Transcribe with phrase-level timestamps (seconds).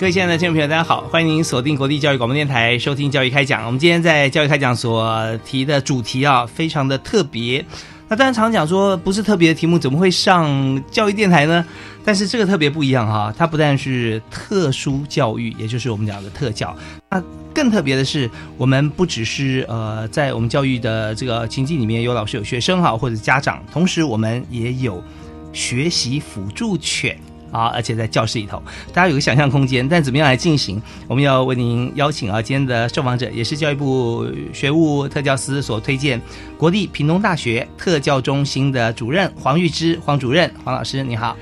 [0.00, 3.62] 各位亲爱的听众朋友，大家好，欢迎您锁定国立教育广播电台收听《教育开讲》。
[3.66, 7.62] 我们今天在《教育开讲》所提的主题啊，非常的特别。
[8.08, 11.62] 那当然常讲说不是特别的题目，怎么会上教育电台呢？
[12.02, 16.74] 但是这个特别不一样哈，它不但是特殊教育，也就是我们讲的特教。
[17.10, 25.04] 那更特别的是，我们不只是呃在我们教育的这个情境里面有老师有学生哈，或者家长，同时我们也有
[25.52, 27.18] 学习辅助犬。
[27.50, 28.62] 啊，而且在教室里头，
[28.92, 29.88] 大家有个想象空间。
[29.88, 30.80] 但怎么样来进行？
[31.08, 36.20] 我们要为您邀请啊，今天的受访者也是教育部学务特教司所推荐
[36.56, 41.36] 国立屏东大学特教中心的主任黄玉芝黄主任黄老师，你好。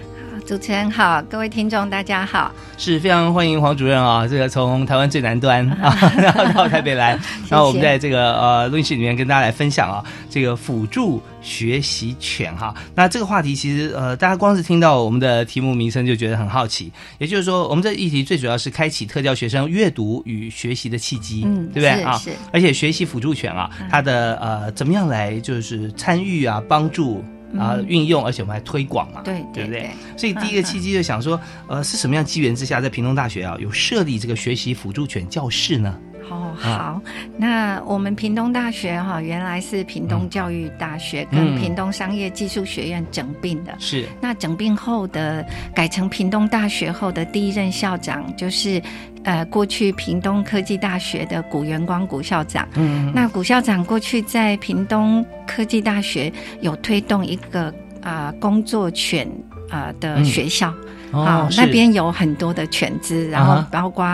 [0.48, 4.26] 主持人好，各位听众大家好，是非常欢迎黄主任啊！
[4.26, 7.10] 这个从台湾最南端 啊，然后到台北来，
[7.50, 12.74] 然后我们在这个呃录音室里面跟大家来分享啊，这个辅助学习犬哈。
[12.94, 22.16] 那这个话题其实呃，大家光是听到我们的题目名称就觉得很好奇，也就是说，我们这议题最主要是开启特教学生阅读与学习的契机，嗯，对不对啊？
[22.16, 27.22] 是，而且学习辅助犬啊，它的呃怎么样来就是参与啊，帮助。
[27.56, 29.88] 啊，运用，而且我们还推广嘛，对对不对？
[30.16, 35.98] 所以第一个契机就想说，呃，是什么样机缘之下，在屏东大学啊，有设立这个学习辅助犬教室呢？
[36.30, 37.00] 哦，好，
[37.36, 44.06] 那我们屏东大学哈，原来是屏东教育大学跟屏东商业技术学院整并的，是。
[44.20, 45.44] 那整并后的
[45.74, 48.82] 改成屏东大学后的第一任校长就是。
[49.24, 59.28] 呃，过去屏东科技大学的古元光古校长，嗯，那古校长过去在屏东科技大学有推动一个啊工作犬
[59.68, 60.72] 啊的学校，
[61.12, 64.04] 哦，那边有很多的犬只，然后包括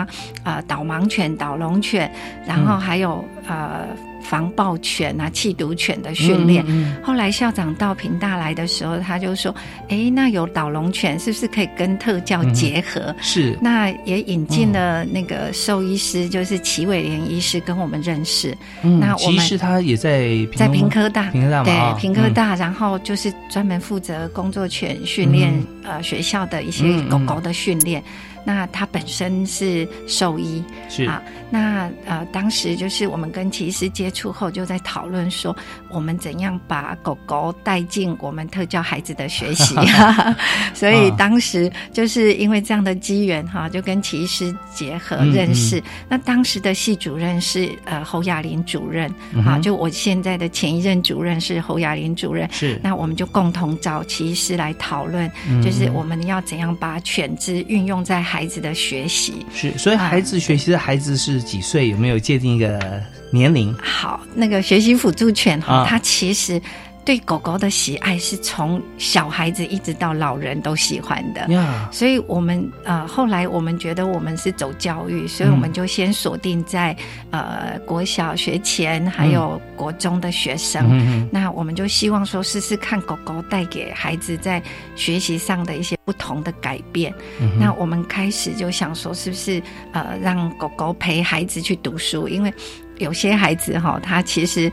[0.43, 2.11] 啊导盲犬、导龙犬，
[2.45, 3.87] 然后还有呃。
[4.27, 6.65] 防暴犬啊，缉毒犬的训练。
[7.03, 9.53] 后来校长到平大来的时候，他就说
[9.89, 13.57] ：“哎，那有导龙犬，是不是可以跟特教结合？”是。
[13.61, 18.55] 那也引进了那个兽医师，就是齐伟莲医师跟我们认识。
[18.81, 25.53] 那其实他也在在平科大，平科大对平科大，然后就是专门负责工作犬训练，
[25.83, 28.03] 呃，学校的一些狗狗的训练。
[28.45, 31.21] 那他本身是兽医，是啊。
[31.49, 35.55] 那呃，当时就是我们跟骑师接触后，就在讨论说，
[35.89, 39.75] 我们怎样把狗狗带进我们特教孩子的学习。
[40.73, 45.81] 所以当时就是因为这样的机缘哈，就跟骑师结合认识。
[46.09, 49.09] 那当时的系主任是呃侯雅玲主任，
[49.45, 52.49] 啊，就我现在的前一任主任是侯雅玲主任。
[52.51, 52.79] 是。
[52.83, 55.31] 那我们就共同找骑师来讨论，
[55.63, 58.21] 就是我们要怎样把犬只运用在。
[58.34, 61.89] 孩子的学习是，所以孩子学习的孩子是几岁？
[61.89, 63.71] 有没有界定一个年龄？
[63.75, 66.59] 好，那个学习辅助犬哈，它其实。
[67.05, 71.47] 对狗狗的喜爱是从小孩子一直到老人都喜欢的，
[71.91, 76.97] 所以我们呃后来我们觉得我们是走教育，所以我们就先锁定在
[77.29, 84.59] 呃国小学前还有国中的学生，那我们就希望说试试看狗狗带给孩子在
[84.95, 87.13] 学习上的一些不同的改变。
[87.59, 89.61] 那我们开始就想说，是不是
[89.93, 92.27] 呃让狗狗陪孩子去读书？
[92.27, 92.51] 因为
[92.97, 94.71] 有些孩子哈，他其实。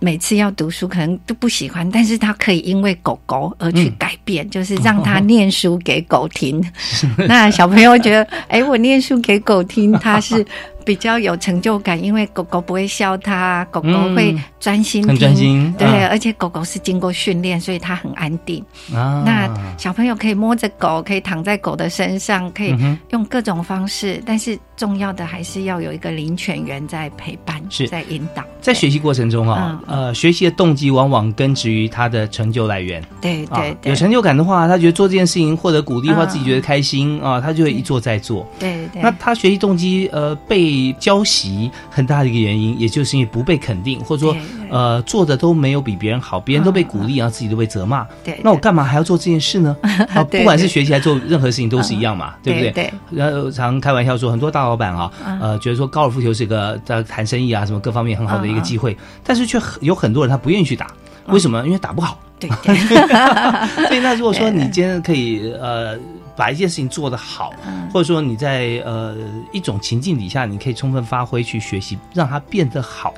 [0.00, 6.64] 每次要读书可能都不喜欢，但是他可以因为狗狗而去改变，就是让他念书给狗听。
[7.28, 10.44] 那小朋友觉得，哎，我念书给狗听，他是
[10.84, 15.02] 比较有成就感，因为狗狗不会笑他，狗狗会专心
[15.34, 18.64] 听，对，而且狗狗是经过训练，所以它很安定。
[18.92, 22.74] 那小朋友可以摸着狗，可以躺在狗的身上，可以
[23.10, 28.44] 用各种方式，但是重要的还是要有一个领犬员在陪伴，是在引导。
[28.60, 33.02] 在学习过程中啊，呃，学习的动机往往根植于他的成就来源。
[33.20, 38.46] 对对，有成就感的话，他觉得做这件事情获得鼓励，或自己觉得开心啊，他就会一做再做。
[38.58, 39.00] 对对。
[39.00, 44.36] 那他学习动机呃被教习，很大的一个原因，也就是因为不被肯定，或者说
[44.70, 48.06] 呃做的都没有比别人好，别人都被鼓励，然后自己都被责骂。
[48.24, 48.40] 对。
[48.42, 49.76] 那我干嘛还要做这件事呢？
[50.14, 52.70] 啊，不管是学习还是做任何事情都是一样嘛，对不对？
[52.72, 52.92] 对。
[53.10, 55.10] 然后常开玩笑说，很多大老板啊，
[55.40, 60.88] 呃，觉得说高尔夫球是一个在谈生意啊，什么各方面很好的一个机会，但是却有很多人他不愿意去打，
[61.28, 61.64] 为什么？
[61.66, 62.18] 因为打不好。
[62.38, 62.50] 对。
[63.88, 65.96] 所以那如果说你今天可以呃
[66.36, 67.50] 把一件事情做得好，
[67.92, 69.16] 或者说你在呃
[69.52, 73.14] 一种情境底下，你可以充分发挥去学习，让它变得好，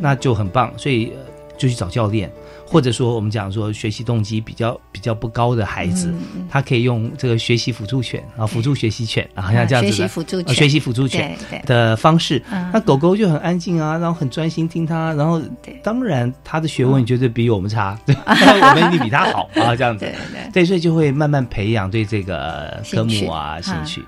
[0.00, 0.72] 那就很棒。
[0.78, 1.12] 所以
[1.58, 2.30] 就去找教练。
[2.70, 6.14] 或者说，我们讲说学习动机比较比较不高的孩子，
[6.48, 11.36] 他可以用这个学习辅助犬啊，辅助学习犬啊，像这样子的学习辅助犬学习辅助犬
[11.66, 12.40] 的方式。
[12.72, 15.42] 那狗狗就很安静啊，然后很专心听它，然后
[15.82, 20.08] 当然它的学问绝对比我们差，对 我们一定比它好啊，这样子。
[20.54, 24.00] 对，所以就会慢慢培养对这个科目啊兴趣。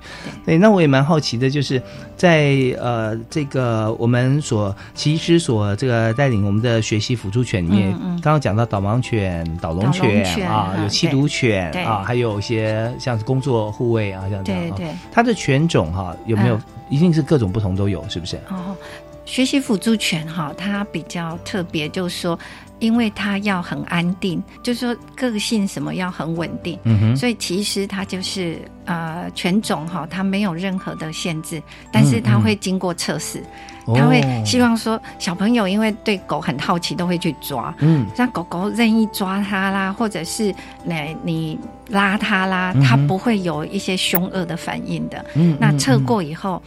[0.47, 1.82] 对，那我也蛮好奇的，就是
[2.17, 7.91] 在呃这个我们所其实所这个带领我们的学习辅助犬里面，
[8.23, 8.52] 刚刚讲。
[8.53, 14.53] 讲到导盲犬、导龙犬啊，有缉毒犬啊，还有一些像是工作护卫啊，这样子。
[14.53, 16.61] 对对，它的犬种哈有没有
[16.91, 18.37] 一定是各种不同都有，是不是？
[18.51, 18.77] 哦，
[19.25, 22.39] 学习辅助犬哈，它比较特别，就是说，
[22.79, 33.43] 因为它要很安定，就是说个性什么要很稳定，嗯哼，所以其实它就是呃犬种哈，它没有任何的限制，但是它会经过测试。
[33.87, 37.75] 他会希望说，小朋友因为对狗很好奇，都会去抓。
[37.79, 41.58] 嗯，像狗狗任意抓它啦，或者是你你
[41.88, 45.25] 拉它啦，它不会有一些凶恶的反应的。
[45.34, 46.62] 嗯，那测过以后。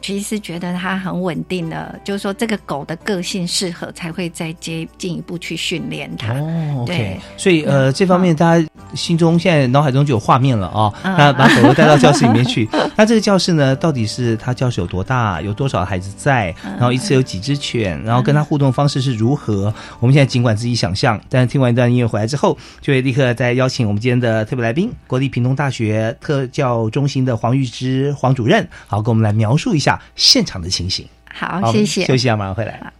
[0.00, 6.32] 其实觉得它很稳定的，就是说这个狗的个性适合，才会再接进一步去训练它。
[6.34, 10.92] 哦，对，所以呃，这方面大家心中现在脑海中就有画面了啊。
[11.02, 19.72] 那把狗狗带到教室里面 去，那这个教室呢，到底是它教室有多大，有多少孩子在，然后一次有几只犬，然后跟它互动方式是如何？
[20.00, 29.89] 我们现在尽管自己想象，但是听完一段音乐回来之后，就会立刻再邀请我们今天的特别来宾，国立屏东大学特教中心的黄玉芝黄主任，好，跟我们来描述一下。
[30.16, 32.04] 现场的情形，好，谢谢。
[32.04, 32.92] 休息一下，马上回来。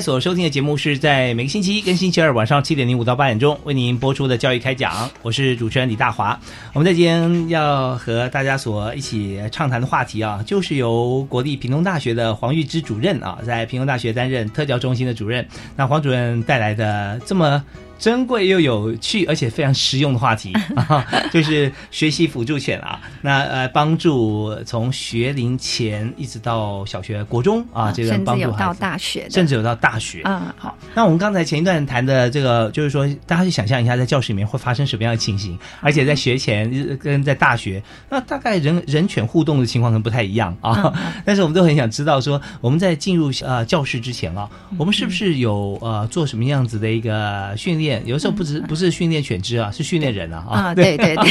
[0.00, 6.38] 所收听的节目是在每个星期一跟星期二晚上七点零五到八点钟为您播出的教育开讲，我是主持人李大华。
[6.72, 15.46] 我们在今天要和大家所一起畅谈的话题啊，就是由国立屏东大学的黄玉芝主任啊，在屏东大学担任特教中心的主任。
[15.76, 17.62] 那黄主任带来的这么。
[18.00, 22.98] 珍贵又有趣，而且非常实用的话题 啊，就是学习辅助犬啊。
[23.20, 30.22] 那呃，帮助从学龄前一直到小学、国中啊，这个帮助有到大学，甚至有到大学。
[30.24, 30.74] 嗯，好。
[30.94, 40.90] 那我们刚才前一段谈的这个，就是说，大家去想象一下，在教室里面会发生什么样的情形，而且在学前跟在大学，那大概人人犬互动的情况可能不太一样啊。
[41.26, 47.89] 但是我们都很想知道，说我们在进入呃教室之前啊，我们是不是有呃做什么样子的一个训练？
[48.04, 50.74] 有时候不止不是训练犬只啊，是训练人啊啊！
[50.74, 51.24] 对对对，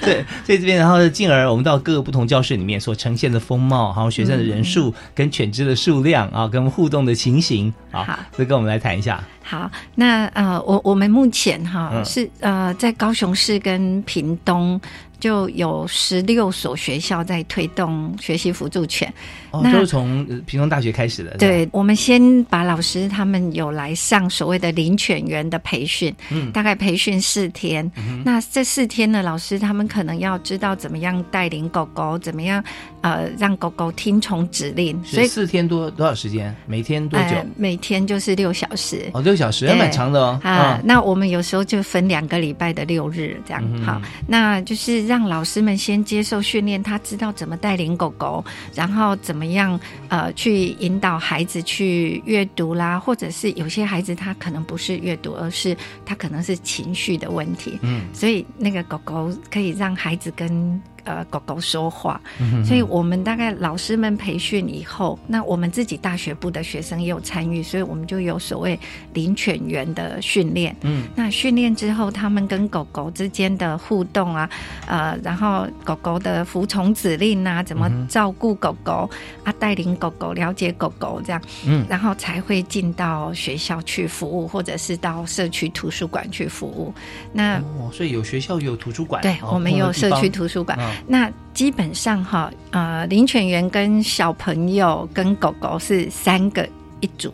[0.00, 9.22] 对，所以这边然后进而我们到各个不同教室里面所呈现的风貌，还有学生的人数跟犬只的数量啊，跟互动的情形啊，这跟我们来谈一下。
[9.42, 14.80] 好，那呃，我我们目前哈是呃在高雄市跟屏东。
[15.18, 19.12] 就有十六所学校在推动学习辅助犬，
[19.50, 21.36] 哦，就是从屏东大学开始的。
[21.38, 27.90] 对，我们先把老师他们有来上所谓的领犬员的培训，嗯，大概培训四天。
[28.24, 32.62] 那这四天呢，老师他们可能要知道怎么样带领狗狗，怎么样
[33.06, 35.00] 呃让狗狗听从指令。
[35.04, 36.54] 所以四天多多少时间？
[36.66, 37.36] 每天多久？
[37.56, 40.40] 每天就是六小时哦，六小时还蛮长的哦。
[40.42, 48.44] 啊，那我们有时候就分两个礼拜的六日这样好，那就是让老师们先接受训练，他知道怎么带领狗狗，
[48.74, 57.78] 然后怎么样呃去引导孩子去阅读啦，或者是有些孩子他可能不是阅读，而是他可能是情绪的问题。
[57.82, 60.80] 嗯，所以那个狗狗可以让孩子跟。
[61.06, 62.20] 呃，狗狗说话，
[62.64, 68.78] 所以我们大概老师们培训以后，那我们自己大学部的学生也有参与，所以我们就有所谓
[69.14, 70.74] 领犬员的训练。
[70.82, 74.50] 嗯，那训练之后，他们跟狗狗之间的互动啊，
[74.88, 79.08] 呃，然后狗狗的服从指令啊，怎么照顾狗狗
[79.44, 86.92] 啊，带领狗狗了解狗狗这样，嗯，然后才会进到学校去服务，或者是到社区图书馆去服务。
[87.32, 90.76] 那哦，所以有学校有图书馆，对我们有社区图书馆。
[91.06, 96.68] 那基本上哈，呃，领犬员跟小朋友跟狗狗是三个
[97.00, 97.32] 一组，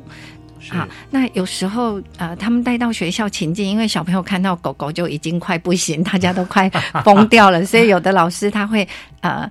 [0.71, 6.71] 好，那有时候呃，他们带到学校情境，因为小朋友看到狗狗就已经快不行， 大家都快
[7.05, 8.87] 疯掉了， 所以有的老师他会
[9.23, 9.51] 呃，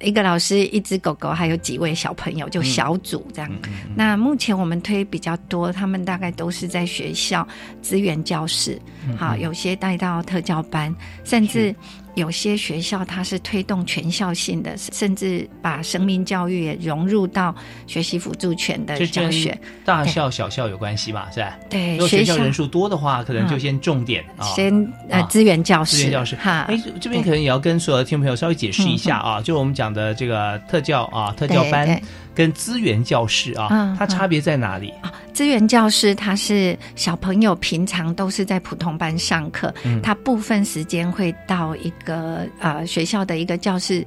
[0.00, 3.50] 一个老师一只狗狗，还有几位小朋友就小组这样。
[3.96, 7.46] 那目前我们推比较多，他们大概都是在学校
[7.80, 8.80] 资源教室，
[9.18, 11.74] 好，有些带到特教班，甚至。
[12.14, 17.54] 有些学校它是推动全校性的，甚至把生命教育也融入到
[17.86, 19.58] 学习辅助权的教学。
[19.84, 21.30] 大校小校有关系嘛？
[21.30, 21.58] 是吧？
[21.70, 24.72] 对，如果学校人数多的话，可能就先重点啊，先
[25.08, 25.96] 呃资源教室。
[25.96, 32.00] 资源教室哈，哎，这边可能也要跟所有的听众朋友稍微解释一下啊，就我们讲的这个特教啊，特教班。
[32.34, 35.12] 跟资源教室啊，它差别在哪里啊？
[35.34, 39.70] 资源教师他是小朋友平常都是在普通班上课，
[40.02, 44.06] 他部分时间会到一个呃学校的一个教室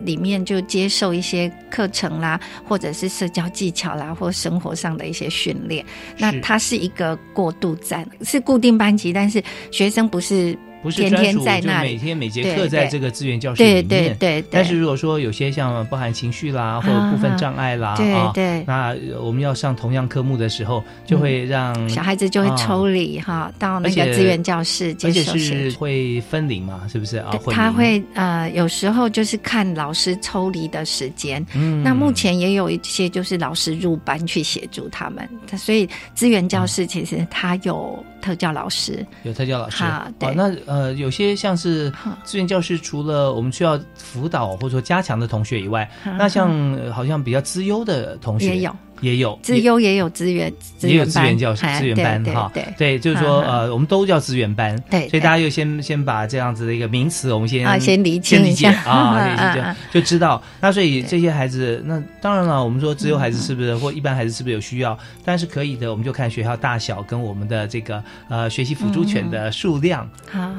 [0.00, 5.84] 里面就接受一些课程啦，或者是社交技巧啦，或生活上的一些训练。
[6.18, 10.58] 那它是一个过渡站，是固定班级，但是学生不是。
[10.82, 13.88] 不是专属，就每天每节课在这个资源教室里面。
[13.88, 14.44] 对对对。
[14.50, 25.20] 但是如果说有些像包含情绪啦，或者部分障碍啦，啊，对，那我们要上同样科目的时候，就会让小孩子就会抽离哈，到那个资源教室接受。
[25.20, 27.32] 而且是会分龄嘛，是不是啊？
[27.50, 31.44] 他会呃，有时候就是看老师抽离的时间。
[31.54, 31.82] 嗯。
[31.82, 40.10] 那目前也有一些就是老师入班去协助他们，所以资源教室其实他有特教老师，有特教老师啊。
[40.18, 40.50] 对，那。
[40.64, 41.92] 呃，有些像是
[42.24, 48.74] 志愿教师，除了我们需要辅导或者说加强的同学以外，那像好像比较资优的同学也有。
[49.02, 60.40] 也有资优也有资源，也有资源教师资源班哈，对，就是说呃，我们都叫资源班，对，所以大家就先先把这样子的一个名词，我们先啊先理解一下啊，就 就知道。
[60.60, 64.96] 那所以这些孩子，那当然了，我们说资优孩子是不是或一般孩子是不是有需要？
[65.24, 70.08] 但是可以的，我们就看学校大小跟我们的这个呃学习辅助犬的数量，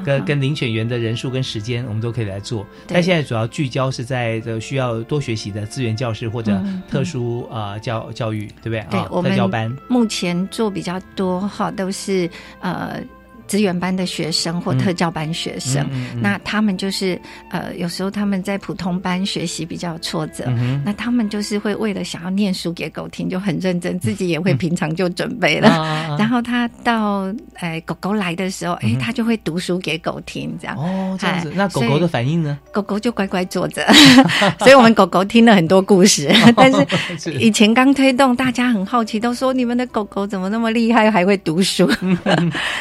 [0.04, 2.66] 跟跟领犬员的人数跟时间，我们都可以来做。
[2.86, 8.33] 但现在主要聚焦是在这需要多学习的资源教师或者特殊呃教教育。
[8.62, 8.86] 对不对？
[8.90, 12.28] 对我们目前做比较多哈，都是
[12.60, 13.00] 呃。
[13.46, 15.86] 资源班的学生或特教班学生，
[16.20, 17.20] 那他们就是
[17.50, 20.44] 呃，有时候他们在普通班学习比较挫折，
[20.84, 25.68] 那他们就是会为了想要念书给狗听，就很认真，自己也会平常就准备了。
[26.18, 31.52] 然后他到哎狗狗来的时候，哎，他就会读书给狗听，这样哦，这样子。
[31.54, 32.58] 那狗狗的反应呢？
[32.72, 33.86] 狗狗就乖乖坐着，
[34.60, 36.32] 所以我们狗狗听了很多故事。
[36.56, 41.86] 但是以前刚推动，大家很好奇，都说你们的狗狗怎么那么厉害，还会读书？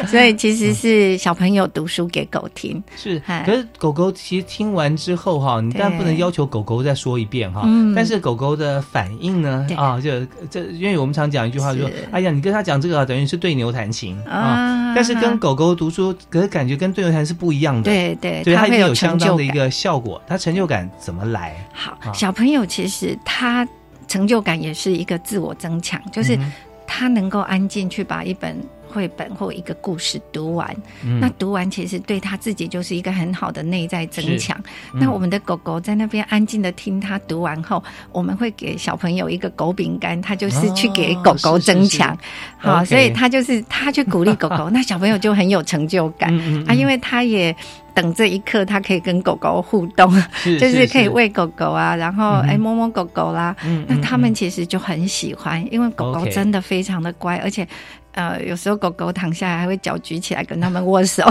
[0.08, 0.52] 所以其实。
[0.55, 3.22] 其实是小朋友读书给狗听，是。
[3.45, 7.63] 可是狗狗其实听完之后哈，你当然不能要求狗狗再说一遍哈。
[7.95, 9.67] 但是狗狗的反应呢？
[9.75, 10.10] 啊，就
[10.50, 17.83] 这，因为我们常讲一句话说：“哎呀，你跟他讲这个，等于是对牛弹琴啊。”但是跟狗狗读书，可是感觉跟对牛弹是不一样的。
[17.83, 20.22] 对对，所以它会有相当的一个效果。
[20.27, 21.55] 它成就感怎么来？
[21.74, 23.67] 好，小朋友其实他
[24.07, 26.38] 成就感也是一个自我增强，就是
[26.86, 28.55] 他能够安静去把一本。
[28.93, 30.75] 绘本或一个故事读完，
[31.19, 34.55] 那读完其实对他自己就是一个很好的内在增强。
[34.93, 42.15] 那我们的狗狗在那边安静的听他读完后，我们会给小朋友一个狗饼干，他就是去给狗狗增强。
[42.59, 46.31] 好，所以他就是他去鼓励狗狗， 那小朋友就很有成就感
[46.67, 47.55] 啊，因为他也
[47.95, 50.12] 等这一刻，他可以跟狗狗互动，
[50.45, 53.55] 就是可以喂狗狗啊，然后哎摸摸狗狗啦。
[53.88, 57.67] 那他们其实就很喜欢，因为狗狗真的非常的乖，而且。
[58.13, 61.24] 呃，有时候狗狗躺下来还会脚举起来跟他们握手。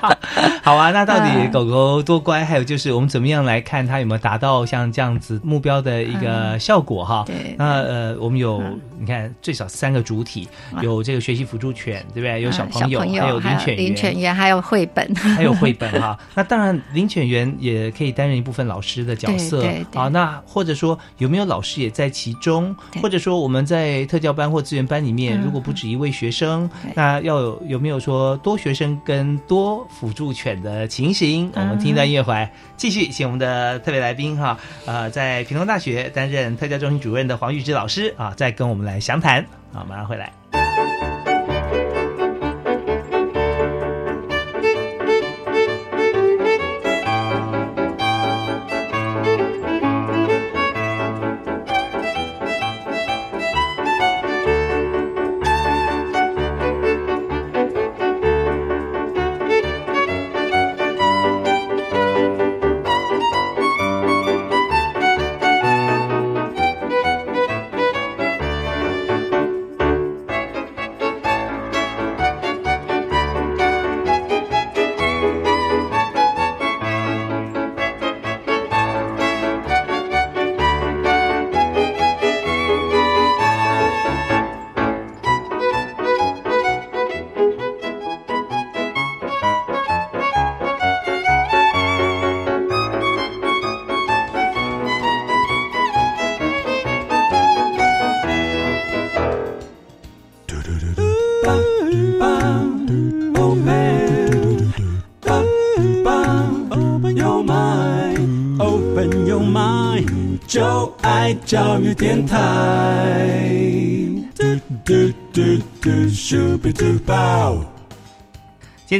[0.62, 2.44] 好啊，那到底狗狗多乖？
[2.44, 7.24] 还有就是我们怎么样来看它有没有达到像这样子目标的一个效果哈？
[7.26, 7.54] 对。
[7.56, 8.62] 那呃，我们有
[8.98, 10.46] 你看最少三个主体，
[10.82, 12.42] 有这个学习辅助犬，对不对？
[12.42, 16.18] 有小朋友，还有领犬员，领犬员还有绘本， 还有绘本哈。
[16.36, 20.08] 那当然，领犬员也可以担任一部分老师的角色啊。
[20.08, 22.76] 那或者说有没有老师也在其中？
[23.00, 26.12] 或者说我们在特教班或资源班里面，如果不止一位。
[26.18, 31.48] 学生，那要有有没有说多学生跟多辅助犬的情形？
[31.54, 39.38] 我们听一段乐怀，继续请我们的特别来宾哈，呃，在平东大学担任特教中心主任的黄玉芝老师啊，再跟我们来详谈
[39.72, 40.57] 啊，马上回来。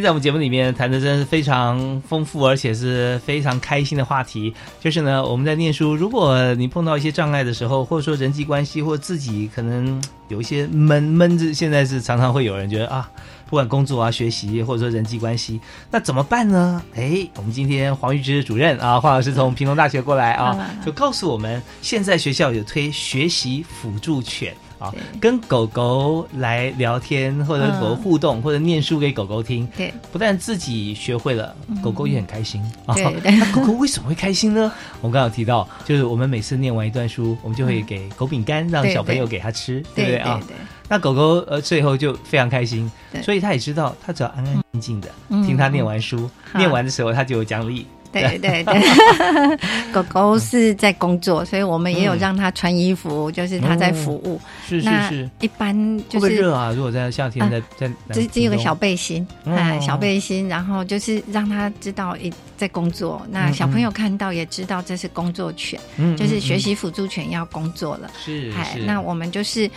[0.08, 4.54] 在我们节目里面谈的真的是非常丰富，而且是非常开心的话题。
[4.80, 13.06] 就是呢，我们在念书，如果你碰到一些障碍的时候，或者说人际关系，或自己可能有一些闷闷子，现在是常常会有人觉得啊。
[13.50, 15.60] 不管工作啊、学习，或者说人际关系，
[15.90, 16.82] 那怎么办呢？
[16.96, 24.54] 哎，我们今天黄玉芝主任啊，黄老师从平东大学过来啊，就告诉我们，现在学校有推学习辅助犬。
[24.78, 32.62] 啊，跟狗狗来聊天，或者狗狗互动，或者念书给狗狗听，对，不但自己学会了，狗狗也很开心。
[32.86, 32.94] 啊。
[33.24, 34.72] 那狗狗为什么会开心呢？
[35.00, 40.16] 我们刚刚有提到，就是我们每次念完一段书，我们就会给狗饼干，让小朋友给他吃，对不对？
[40.18, 40.40] 啊？
[40.90, 42.90] 那狗狗呃，最后就非常开心，
[43.22, 47.86] 所以他也知道，他只要安安静静的听他念完书，念完的时候他就有奖励。
[48.12, 48.82] 对对对，
[49.92, 54.40] 狗狗是在工作，所以我们也有让它穿衣服，就是它在服务。
[54.66, 55.74] 是是是，一般
[56.08, 56.72] 就是热啊。
[56.72, 63.20] 如果在夏天，在在只只有个小背心，哎，小背心，然后就是让它知道一在工作。
[63.30, 65.78] 那小朋友看到也知道这是工作犬，
[66.16, 68.10] 就是学习辅助犬要工作了。
[68.24, 69.70] 是哎，那我们就是。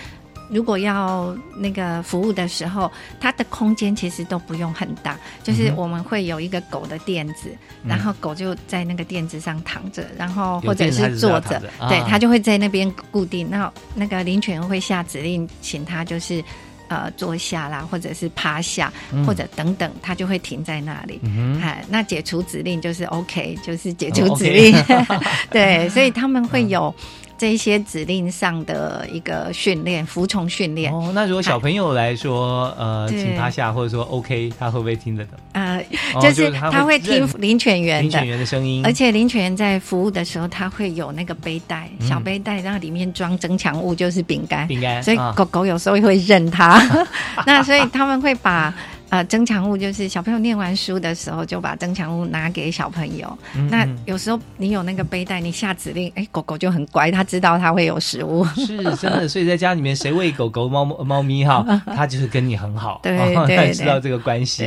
[0.51, 7.49] 如果要那个服务的时候，它的空间其实都不用很大，就是我们会有一个狗的垫子，
[7.87, 13.49] 然后狗就在那个垫子上躺着，然后或者是坐着，对，它就会在那边固定。
[13.49, 16.43] 那那个领犬会下指令，请它就是
[16.89, 18.91] 呃坐下啦，或者是趴下，
[19.25, 21.21] 或者等等，它就会停在那里。
[21.61, 24.75] 哎，那解除指令就是 OK，就是解除指令。
[25.49, 26.93] 对，所以他们会有。
[27.41, 30.93] 这一些指令上的一个训练，服从训练。
[30.93, 35.39] 哦，那如果小朋友来说，呃，请趴下，或者说 OK，他会不会听得懂？
[35.53, 35.83] 呃，
[36.21, 44.67] 就是他会听领犬员的领犬员的声音，而且领犬员在服务的时候，他会有那个背带，小背带，然后里面装增强物，就是饼干。
[44.67, 46.79] 饼干，所以狗狗有时候会认它。
[47.47, 48.71] 那所以他们会把。
[49.11, 53.37] 呃，增强物就是小朋友念完书的时候，就把增强物拿给小朋友。
[53.69, 58.45] 那有时候你有那个背带，你下指令，哎，狗狗就很乖，它知道它会有食物。
[58.55, 64.65] 是真的，所以在家里面谁喂狗狗、猫猫咪哈， 它就是跟你很好，对 对，知道这个关系。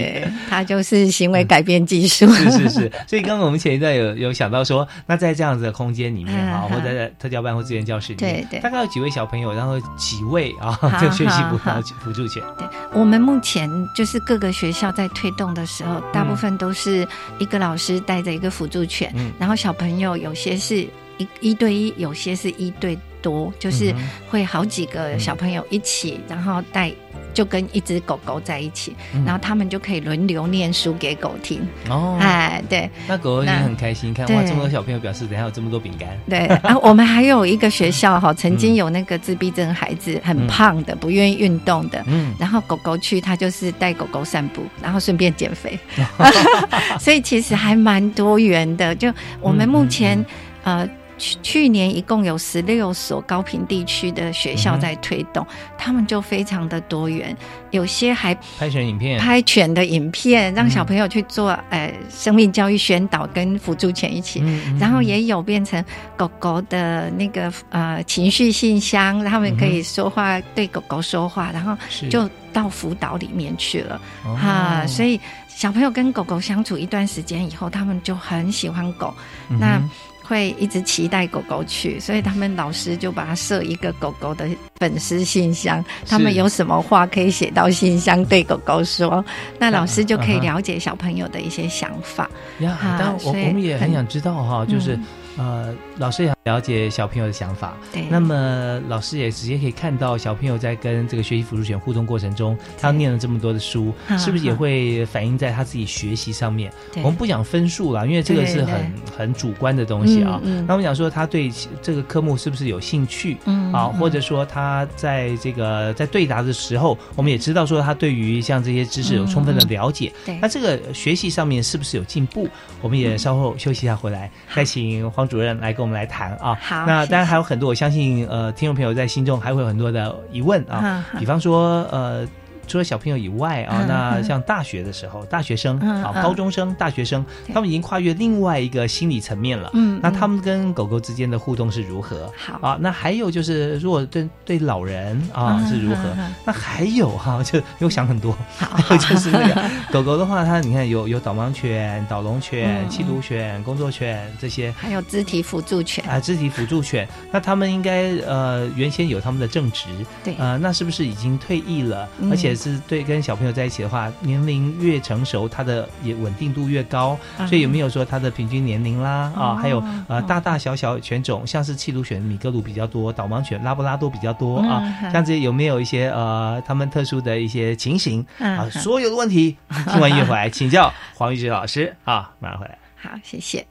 [0.50, 2.30] 它就是行为改变技术。
[2.34, 2.92] 是是是。
[3.08, 11.56] 所以刚刚我们前一段有有想到说，那在这样子的空间里面啊，或者在特教班或资源教室里面，对对大概有几位小朋友，然后几位啊， 就学习辅
[12.04, 12.42] 辅助犬。
[12.58, 17.06] 对，我们目前就是各个学校在推动的时候，大部分都是
[17.38, 20.86] 一个老师带着一个辅助犬，然后小朋友有些是
[21.18, 23.94] 一一对一，有些是一对多，就是
[24.28, 26.92] 会好几个小朋友一起，然后带
[27.34, 28.94] 就跟一只狗狗在一起，
[29.26, 31.60] 然后他们就可以轮流念书给狗听。
[31.90, 36.08] 哦，哎，对，那狗狗也很开心，看哇，这么多小朋友表示，等下有这么多饼干。
[36.30, 45.78] 对，啊， 我们还有一个学校哈，曾经有那个自闭症孩子，很胖的，不愿意运动的，嗯，然后狗狗去，他就是带狗狗散步，然后顺便减肥，
[47.00, 48.94] 所以其实还蛮多元的。
[48.94, 50.24] 就我们目前，
[50.62, 50.88] 呃。
[51.18, 55.46] 去去年一共有十六所高频地区的学校在推动，
[55.78, 57.36] 他们就非常的多元，
[57.70, 64.42] 有些还拍犬影片，拍犬的影片，让小朋友去做呃生命教育宣导跟辅助犬一起，
[64.78, 65.82] 然后也有变成
[66.16, 71.76] 狗狗的那个呃情绪信箱，他们可以说话对狗狗说话，然后
[72.10, 74.00] 就到辅导里面去了。
[74.22, 79.14] 哈，所以小朋友跟狗狗相处一段时间以后，他们就很喜欢狗，
[79.48, 79.80] 那。
[80.26, 89.22] 会一直期待狗狗去，所以他们老师就把它设一个狗狗的粉丝信箱，他们有什么话可以写到信箱对狗狗说，
[89.58, 92.28] 那老师就可以了解小朋友的一些想法。
[92.60, 94.98] 呀，但我我们也很想知道哈，就是
[95.36, 96.34] 呃，老师也。
[96.44, 106.70] 了解小朋友的想法，对，那么老师也直接可以看到小朋友在跟这个学习辅助犬互动过程中，他念了这么多的书，是不是也会反映在他自己学习上面？
[106.96, 110.38] 我们不讲分数了，因为这个是很很主观的东西啊。
[110.66, 113.38] 那我们讲说他对这个科目是不是有兴趣？
[113.46, 120.12] 嗯啊，或者说他在这个在对答的时候，我们也知道说他对于像这些知识有充分的了解。
[120.26, 122.46] 对，那这个学习上面是不是有进步？
[122.82, 126.34] 我们也稍后休息一下回来，再请黄主任来跟我们来谈。
[126.36, 132.26] 啊，好，那当然还有很多，我相信，呃，听众朋友在心中还会有很多的疑问啊，比方说，呃。
[132.66, 139.70] 除了小朋友以外啊，那像大学的时候，大学生啊，高中生、大学生，他们已经跨越另外一个心理层面了。
[139.74, 142.30] 嗯，那他们跟狗狗之间的互动是如何？
[142.36, 146.02] 好啊，那还有就是，如果对对老人啊是如何？
[146.44, 148.36] 那还有哈， 就又想很多。
[148.58, 157.06] 好， 就是那个 狗狗的话，它你看有有导盲犬、导龙犬、缉毒犬、工作犬这些，还有肢体辅助犬啊，肢体辅助犬。
[157.30, 159.86] 那他们应该呃原先有他们的正职，
[160.22, 162.08] 对，呃，那是不是已经退役了？
[162.30, 167.18] 而且是对跟小朋友在一起的话，年龄越成熟，他的也稳定度越高。
[167.48, 169.32] 所以有没有说他的平均年龄啦？
[169.36, 174.82] 啊，还有呃大大小小犬种，像是气毒犬、米格鲁比较多，导盲犬、拉布拉多比较多啊。
[175.12, 178.68] 像这些有没有一些呃他们特殊的一些情形啊？
[178.70, 179.56] 所有的问题
[179.90, 182.78] 听完一回来请教黄玉芝老师啊，马上回来。
[182.96, 183.66] 好，谢谢。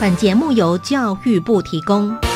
[0.00, 2.29] 本节目由教育部提供。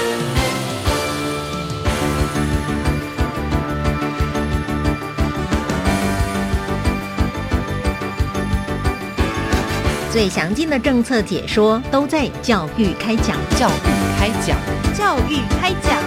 [10.15, 14.57] 最详尽的政策解说都在教育开讲，教育开讲，
[14.97, 16.01] 教育开讲，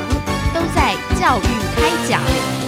[0.54, 2.67] 都在教育开讲。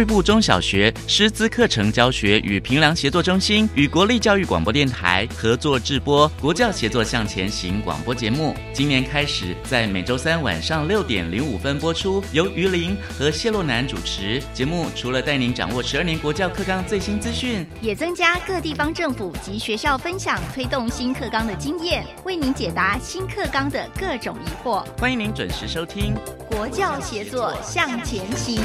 [0.00, 8.56] 教育部中小学师资课程教学与评量协作中心与国立教育广播电台合作制播《国教协作向前行》广播节目。
[8.72, 14.42] 今年开始在每周三晚上六点零五分播出，由于林和谢洛南主持。
[14.54, 24.82] 节目除了带您掌握十二年国教课纲最新资讯，也增加各地方政府及学校分享推动新课纲的经验，为您解答新课纲的各种疑惑。
[24.98, 26.14] 欢迎您准时收听
[26.56, 28.56] 《国教协作向前行》。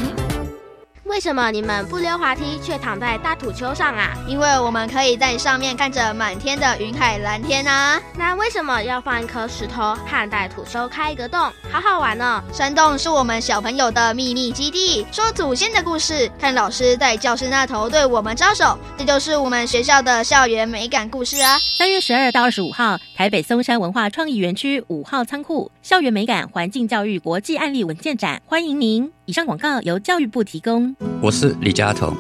[1.06, 4.18] 为什么你们不溜滑梯却躺在大土丘上啊？
[4.28, 8.02] 因为我们可以在上面看着满天的云海蓝天啊。
[8.18, 11.40] 那为什么要放一颗石头汉代土丘开一个洞？
[11.72, 12.42] 好好玩哦！
[12.52, 21.60] 山洞是我们小朋友的秘密基地，说祖先的故事，看老师在教室那头对我们招手，这就是我们学校的校园美感故事啊。
[21.78, 29.12] 三月十二到二十五号，台北松山文化创意园区五号仓库校园美感环境教育国际案例文件展，欢迎您。
[29.28, 30.96] 以上广告由教育部提供。
[31.20, 32.14] 我是李佳彤，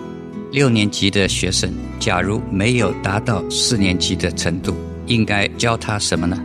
[0.51, 4.73] 六年级的学生，假如没有达到四年级的程度，
[5.05, 6.35] 应该教他什么呢？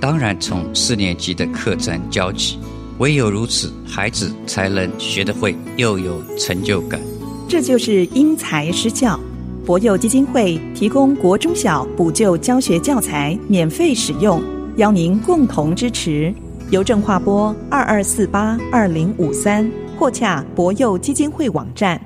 [0.00, 2.60] 当然从四年级的课程教起，
[2.98, 7.00] 唯有如此，孩子才能学得会，又有成就感。
[7.48, 9.18] 这就是因材施教。
[9.66, 14.40] 博幼基金会提供国中小补救教学教材免费使用，
[14.76, 16.32] 邀您共同支持。
[16.70, 19.68] 邮政划拨二二四八二零五三。
[19.98, 22.00] 或洽博幼基金会网站。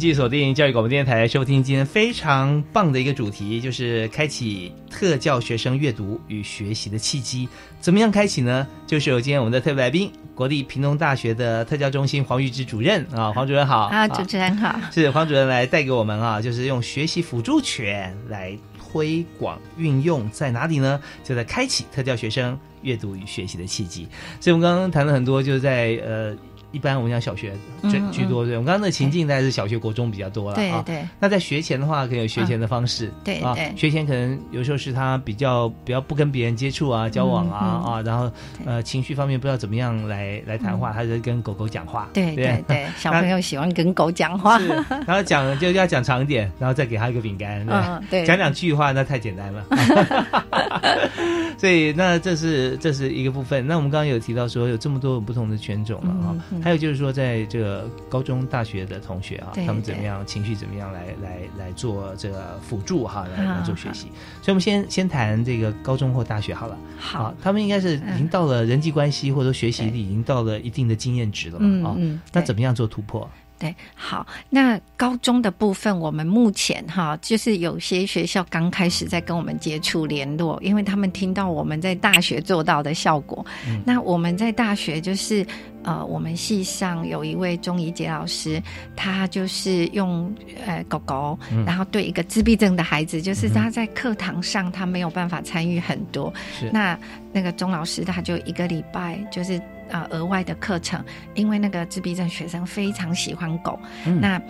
[0.00, 7.46] 继续锁定教育广播电台，收听今天非常棒的一个主题，就是开启特教学生阅读与学习的契机。
[7.82, 8.66] 怎么样开启呢？
[8.86, 20.98] 就是有今天我们的特别来宾，国立屏东大学的特教中心黄玉芝主任啊，黄主任好啊，主持人好，是黄主任来带给我们啊，就是用学习辅助权来推广运用在哪里呢？
[21.22, 24.08] 就在开启特教学生阅读与学习的契机。
[24.40, 26.34] 所以我们刚刚谈了很多，就是在呃。
[26.72, 27.52] 一般我们讲小学
[27.82, 30.82] 居居多，对，我们刚刚的情境大概是小学、国中比较多了啊。
[30.86, 31.04] 对对。
[31.18, 33.12] 那在学前的话，可能有学前的方式。
[33.24, 38.30] 对啊，学前可能有时候是他比较比较不跟别人接触啊、交往啊啊，然后
[38.64, 42.08] 呃情绪方面不知道怎么样来来谈话，他就跟狗狗讲话。
[42.12, 44.58] 对对 对，小朋友喜欢跟狗讲话。
[45.06, 47.66] 然后讲就要讲长一点，然后再给他一个饼干。
[47.68, 48.24] 嗯，对。
[48.24, 49.64] 讲两句话那太简单了。
[51.58, 53.66] 所以那这是这是一个部分。
[53.66, 56.34] 那我们刚刚有提到说有这么多不同的犬种了啊。
[56.62, 64.08] 还有就是说，在这个高中、大学的同学啊，他们怎么样情绪怎么样来来来做这个辅助哈，来来做学习。
[64.42, 66.78] 所以，我们先先谈这个高中或大学好了。
[66.98, 71.90] 好，他们应该是已经到了人际关系或者学习力已经到了一定的经验值了嘛？
[71.90, 71.96] 啊，
[72.32, 73.28] 那怎么样做突破？
[73.60, 83.44] 对，好，那高中的部分，我们目前哈，就是有些学校刚开始在跟我们接触联络，因为他们听到我们在大学做到的效果。
[83.84, 85.46] 那我们在大学就是，
[85.82, 88.62] 呃，我们系上有一位钟怡杰老师，
[88.96, 96.32] 他就是用呃狗狗，然后对一个自闭症的孩子，就是他在课堂上他没有办法参与很多，
[96.72, 96.98] 那
[97.30, 99.60] 那个钟老师他就一个礼拜就是。
[99.90, 103.78] 啊，额外的课程，因为那个自闭症学生非常喜欢狗，
[104.20, 104.40] 那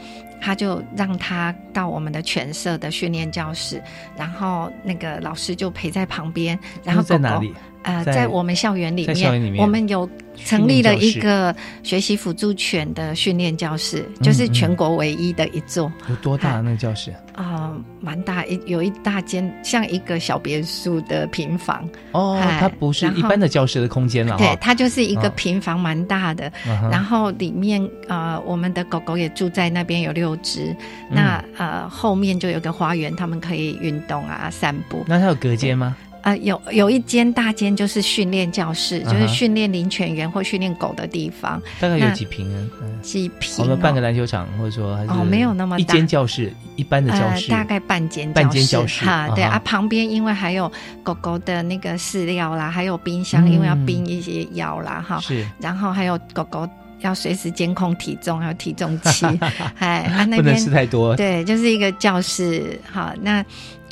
[0.41, 3.83] 他就让他到我们的犬舍的训练教室，
[4.17, 7.41] 然后那个老师就陪在旁边，然后在哪
[7.85, 7.91] 里？
[7.91, 10.09] 呃，在我们校园里面，我们有
[10.45, 15.91] 成立了一个学习辅助犬的训练教室，就是全国唯一的一座。
[16.09, 17.13] 有多大那个教室？
[17.35, 21.89] 啊，蛮大，一有一大间，像一个小别墅的平房。
[22.13, 24.37] 哦，它不是一般的教室的空间了。
[24.37, 26.53] 对，它就是一个平房，蛮大的。
[26.91, 30.77] 然后里面呃，我们的狗狗也住在那边，有六只。
[31.11, 35.03] 那呃，后面就有个花园，他们可以运动啊，散步。
[35.07, 35.97] 那它有隔间吗？
[36.23, 41.61] 啊，有有一间大间就是训练教室，就是训练领犬员或训练狗的地方。
[41.81, 42.59] 大概有几平啊？
[43.03, 43.57] 几平？
[43.59, 45.81] 我们半个篮球场，或者说哦，没有那么大。
[45.81, 49.29] 一间教室，一般的教室，大概半间半间教室哈。
[49.35, 50.71] 对啊，旁边因为还有
[51.03, 55.19] 狗狗的那个饲料啦，还有冰箱，因为要冰一些药啦哈。
[55.21, 55.47] 是。
[55.59, 56.69] 然后还有狗狗
[57.01, 59.25] 要随时监控体重，还有体重器，
[59.79, 63.43] 哎，啊那边不能吃太多，对，就是一个教室，好，那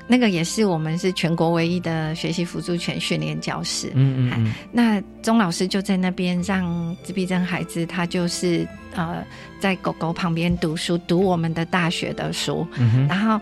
[0.09, 9.23] 那个也是我们是全国唯一的学习辅助犬训练教室，嗯嗯嗯，那钟老师就在那边让自闭症孩子，他就是呃
[9.61, 13.41] 在狗狗旁边读书，读我们的大学的书，嗯然后。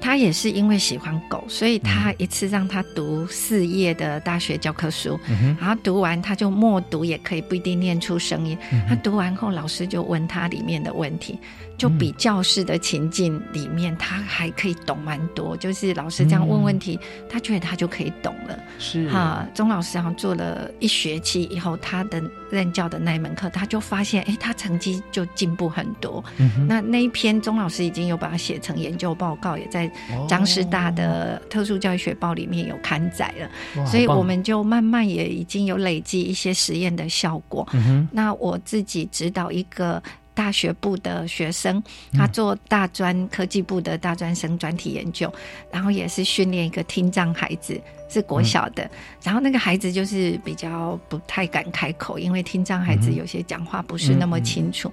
[0.00, 5.18] 他也是因为喜欢狗，所以他一次让他读四页的大学教科书，
[5.58, 8.56] 然后读完他就默读，也可以不一定念出声音。
[8.88, 11.36] 他读完后，老师就问他里面的问题。
[11.78, 15.56] 就比教室的情境里面，他还可以懂蛮多。
[15.56, 16.98] 就是老师这样问问题，
[17.30, 18.58] 他觉得他就可以懂了。
[18.80, 26.22] 是哈，钟老师好像做了一学期以后，他的任教的那一门课，他就发现，哎，他成绩就进步很多。
[26.66, 29.88] 那那一篇钟老师已经有把它写成研究报告，也在
[30.28, 33.86] 张师大的特殊教育学报里面有刊载了。
[33.86, 37.64] 所以我们就慢慢也已经有累积一些实验的效果。
[38.10, 40.02] 那我自己指导一个。
[40.38, 45.32] 大学部的学生，他做大专科技部的大专生专题研究，
[45.68, 48.88] 然后也是训练一个听障孩子，是国小的。
[49.20, 54.92] 然后那个孩子就是比较不太敢开口，因为听障孩子有些讲话不是那么清楚。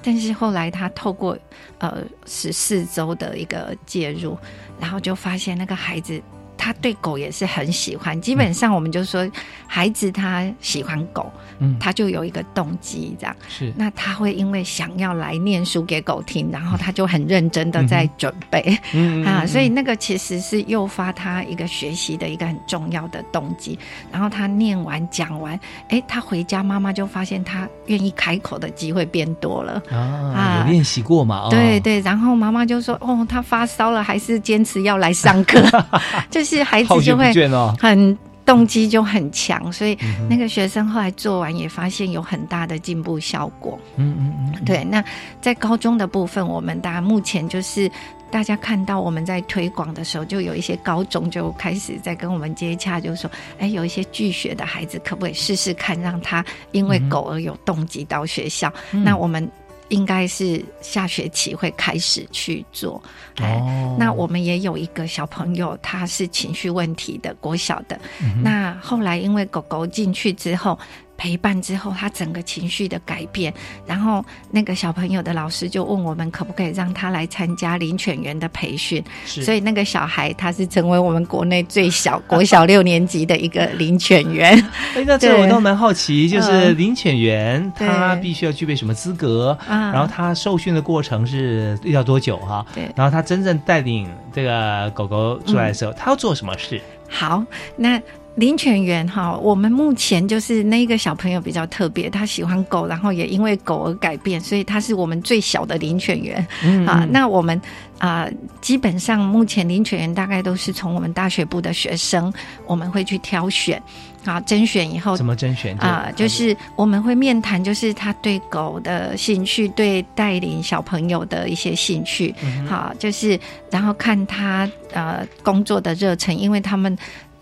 [0.00, 1.36] 但是后来他透过
[1.78, 4.38] 呃十四周的一个介入，
[4.78, 6.22] 然后就发现那个孩子。
[6.58, 9.28] 他对狗也是很喜欢，基本上我们就说，
[9.66, 13.36] 孩子他喜欢狗，嗯，他就有一个动机这样。
[13.48, 23.78] 是，那他会因为想要来念书给狗听，然后他就很认真的在准备，嗯啊，所以那个其实是诱发他一个学习的一个很重要的动机。
[24.10, 31.48] 然后他念完讲完，哎，他回家妈妈就发现他愿意开口的机会变多了啊，有练习过嘛？
[31.50, 35.60] 对对，然后妈妈就说，哦，他发烧了，还是坚持要来上课，
[36.30, 36.45] 就。
[36.46, 37.32] 是孩子就会
[37.78, 39.98] 很动机就很强，所以
[40.30, 43.76] 那个学生后来做完也发现有很大的进步效果。
[43.96, 44.84] 嗯嗯嗯，对。
[44.84, 45.02] 那
[45.40, 47.90] 在高中的部分，我们大家目前就是
[48.30, 53.28] 大家看到我们在推广的时候，就有一些高中就开始在跟我们接洽，就是说，
[53.58, 58.72] 哎，有一些拒学的孩子，可不可以试试看，让他因为狗而有动机到学校？
[58.92, 59.50] 那我们。
[59.88, 63.02] 应该是下学期会开始去做，
[63.36, 63.60] 哎，
[63.98, 67.98] 那我们也有一个小朋友，他是情绪问题的国小的，
[68.42, 70.78] 那后来因为狗狗进去之后。
[71.16, 73.52] 陪伴之后，他整个情绪的改变，
[73.86, 79.02] 然后那个小朋友的老师就问我们可不可以让他来参加领犬员的培训。
[79.24, 84.52] 所以那个小孩他是成为我们国内最小国小六年级的一个领犬员。
[84.94, 89.56] 哎，那这我都蛮好奇，就是领犬员他必须要具备什么资格？
[89.66, 92.36] 然后他受训的过程是要多久？
[92.38, 92.88] 哈，对。
[92.94, 96.80] 然后他真正带领这个狗狗出来的时候，他要做什么事？
[97.08, 97.42] 好，
[97.76, 98.00] 那。
[98.36, 106.46] 领犬员哈，我们目前就是那个小朋友比较特别，他喜欢狗，然后也因为狗而改变，所以他是我们最小的林犬员
[106.86, 107.06] 啊。
[107.10, 107.58] 那我们
[107.98, 108.28] 啊，
[108.60, 112.32] 基本上目前林犬员大概都是从我们大学部的学生，
[112.66, 113.82] 我们会去挑选
[114.26, 116.12] 啊，甄选以后怎么甄选啊？
[116.14, 122.34] 就是我们会面谈，就是他对狗的兴趣，对带领小朋友的一些兴趣，
[122.68, 126.94] 好，就是然后看他呃工作的热忱，因为他们。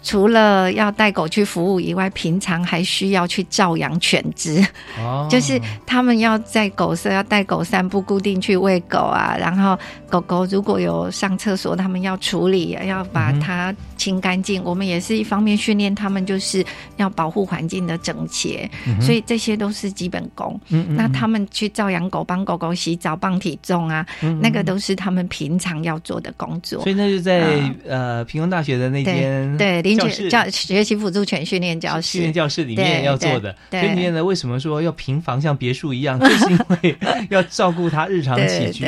[0.05, 4.62] 除了要带狗去服务以外，平常还需要去照养犬只，
[4.99, 9.35] 哦 就是他们要在狗舍要带狗散步，固定去喂狗啊。
[9.38, 9.77] 然后
[10.11, 14.62] 狗狗如果有上厕所，他们要处理，要把它清干净。
[14.62, 16.62] 我们也是一方面训练他们，就是
[16.99, 20.61] 要保护环境的整洁，所以这些都是基本功。
[20.87, 24.05] 那他们去照养狗，帮狗狗洗澡、磅体重啊，
[24.38, 26.83] 那个都是他们平常要做的工作。
[26.83, 29.93] 所以那就在呃平庸大学的那间对。
[29.96, 33.54] 教教学习辅助犬训练教室，训练教室里面要做的。
[33.70, 36.18] 所以里面呢，为什么说要平房像别墅一样？
[36.20, 36.96] 就是因为
[37.30, 38.87] 要照顾他日常起居。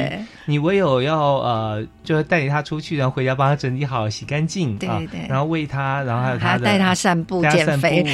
[0.49, 8.05] 你唯有要呃，就是带领他出去，然后回家帮他整理好、洗干净啊，然后喂他，然后还有他带他散步减肥，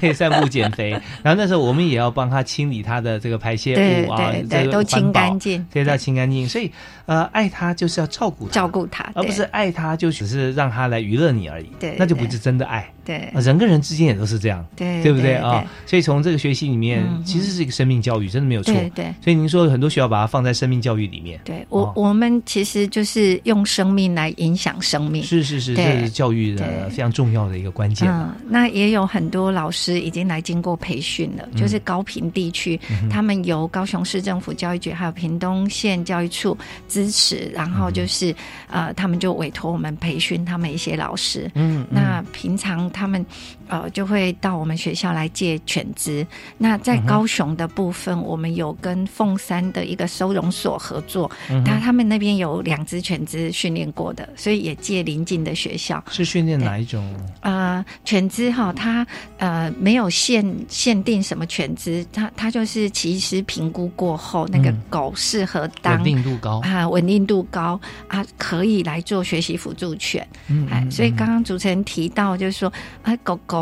[0.00, 0.90] 对，散步减肥。
[1.22, 3.74] 然后那时候我们也要帮他清理他的这个排泄
[4.06, 6.48] 物啊，对，都清干净，对，要清干净。
[6.48, 6.72] 所以
[7.10, 11.66] 呃，爱他就是要照顾他，照顾他，而不是爱他就只是让他来娱乐你而已。
[11.80, 12.88] 对，那就不是真的爱。
[13.04, 15.64] 对，人跟人之间也都是这样，对，对不对啊？
[15.86, 18.72] 所以从这个学习里面，其实是一个生命教育，真的没有错。
[18.94, 21.40] 对，所以您说很多学校把它放在生命教育里面。
[21.42, 25.20] 对我，我们其实就是用生命来影响生命。
[25.24, 28.08] 是是是，这是教育的非常重要的一个关键。
[28.08, 32.78] 嗯，那也有很多老师已经来经过培训了，就是高平地区，
[33.10, 36.56] 他们由高雄市政府教育局还有屏东县教育处
[37.00, 38.34] 支持，然后就是
[38.68, 41.50] 呃，他们就委托我们培训他们一些老师。
[41.54, 42.00] 嗯，那。
[42.10, 43.24] 那平常他们
[43.70, 46.26] 呃就会到我们学校来借犬只。
[46.58, 51.30] 那在高雄的部分，我们有跟凤山的一个收容所合作，
[51.64, 56.02] 他他们那边有两只犬只训练过的，所以也借邻近的学校。
[56.10, 57.14] 是训练哪一种？
[57.40, 59.06] 呃，犬只哈，它
[59.38, 70.26] 呃没有限限定什么犬只，它它就是其实评估过后，那个狗适合当稳定度高啊，稳定度高啊，可以来做学习辅助犬。
[70.48, 73.59] 嗯，哎，所以刚刚主持人提到，就是说啊，狗狗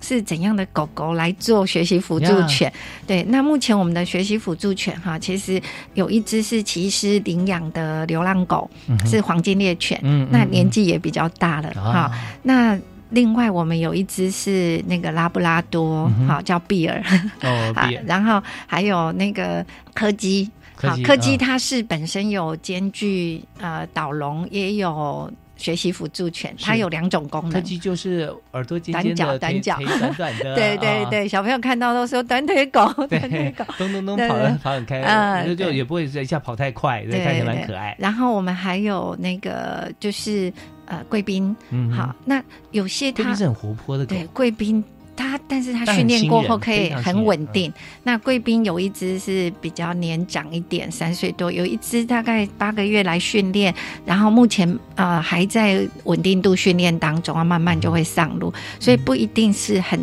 [0.00, 2.72] 是怎样的狗狗来做学习辅助犬？
[3.06, 5.60] 对，那目前我们的学习辅助犬哈，其实
[5.94, 8.68] 有一只是其实领养的流浪狗，
[9.06, 12.10] 是黄金猎犬，嗯，那年纪也比较大了哈，
[12.42, 12.78] 那。
[13.12, 17.02] 另外，我们有一只是那个拉布拉多，好叫比尔，
[17.42, 17.74] 哦，
[18.06, 25.28] 然后还有那个柯基，好柯基它是本身有兼具呃导笼，也有。
[25.60, 27.52] 学习辅助犬，它有两种功能。
[27.52, 30.54] 特技就是耳朵尖尖的，短脚，短短的。
[30.56, 37.94] 对对对，小朋友看到都说短腿狗， 短腿狗，咚咚咚跑的跑很开，就就也不会一下跑太快，看起来蛮可爱。
[37.98, 40.50] 然后我们还有那个就是
[40.86, 41.54] 呃贵宾，
[41.94, 44.82] 好，那有些它是很活泼的，对贵宾。
[45.20, 47.70] 它，但是它训练过后可以很稳定。
[48.04, 53.74] 那贵宾有一只是比较年长一点，三岁多；有一只大概八个月来训练，
[54.06, 58.50] 然后目前呃还在稳定度训练当中啊，慢慢就会上路。
[58.78, 60.00] 所以不一定是很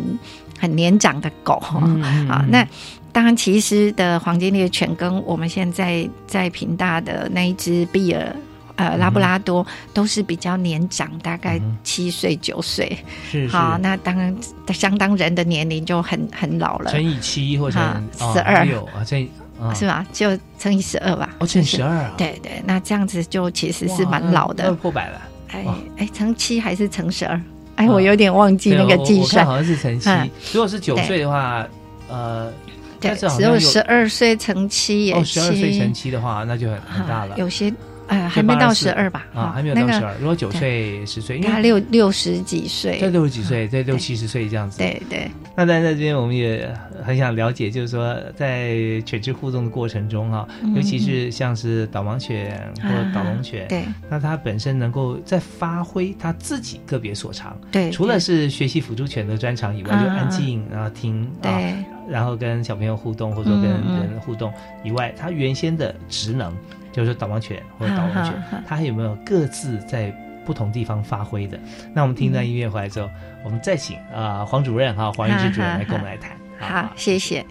[0.58, 1.54] 很年长的狗
[2.28, 2.46] 啊。
[2.48, 2.64] 那
[3.12, 8.36] 当然，其实的黄金猎犬跟我们现在在平大的那一只比尔。
[8.78, 12.96] 呃，拉布拉多都是比较年长，大概七岁九岁。
[13.28, 14.32] 是好，那当然
[14.72, 16.92] 相当人的年龄就很很老了。
[16.92, 17.80] 乘以七或者
[18.16, 19.28] 十二有啊，这
[19.74, 20.06] 是吧？
[20.12, 21.34] 就乘以十二吧。
[21.40, 22.14] 哦，乘以十二啊。
[22.16, 24.72] 对对，那这样子就其实是蛮老的。
[24.74, 25.20] 破百了。
[25.48, 25.66] 哎
[25.96, 27.40] 哎，乘七还是乘十二？
[27.74, 29.44] 哎，我有点忘记那个计算。
[29.44, 30.08] 好像是乘七。
[30.52, 31.66] 如果是九岁的话，
[32.08, 32.52] 呃，
[33.00, 35.14] 对，只有十二岁乘七也。
[35.14, 37.36] 哦，十二岁乘七的话，那就很很大了。
[37.36, 37.74] 有些。
[38.08, 39.26] 哎，还没到十二吧？
[39.34, 40.14] 啊，还没有到十二。
[40.18, 44.78] 如果九岁、十岁，他六六十几岁，在六十几岁，在六七十岁这样子。
[44.78, 45.30] 对对。
[45.56, 46.72] 那在这边，我们也
[47.04, 57.58] 很想了解，就是说，在犬只互动的过程中，哈，尤其是像是导盲犬或导龙犬，对，那它本身能够在发挥它自己个别所长。
[57.70, 57.90] 对。
[57.90, 61.60] 除了是学习辅助犬的专长以外，就安静然后听，啊，
[62.08, 64.52] 然后跟小朋友互动或者跟人互动
[64.82, 66.56] 以外，它原先的职能。
[66.92, 68.34] 就是导盲犬或者导盲犬，
[68.66, 70.10] 它还有没有各自在
[70.44, 71.58] 不同地方发挥的？
[71.92, 73.10] 那我们听到音乐回来之后，
[73.44, 76.36] 我们再请啊黄主任哈黄玉芝主任来跟我们来谈。
[76.58, 77.44] 好，谢谢。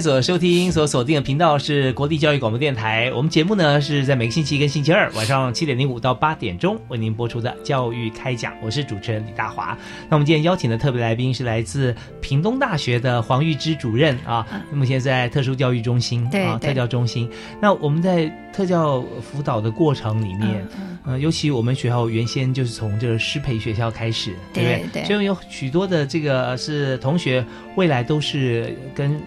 [0.00, 3.10] 所收听、所锁定的频道是国立教育广播电台。
[3.14, 8.52] 我们节目呢是在每个星期一跟星期二晚上七点零五到八点钟为您播出的教育开讲。
[8.62, 9.76] 我是主持人李大华。
[10.08, 17.28] 那我们今天邀请的特别来宾是来自屏东大学的黄玉芝主任啊，目前在特殊教育中心啊，特教中心。
[17.60, 20.66] 那我们在特教辅导的过程里面，
[21.04, 25.04] 呃，尤其我们学校原先就是从这个师培学校开始，对不对？
[25.04, 27.44] 所以有许多的这个是同学，
[27.76, 29.20] 未来都是跟。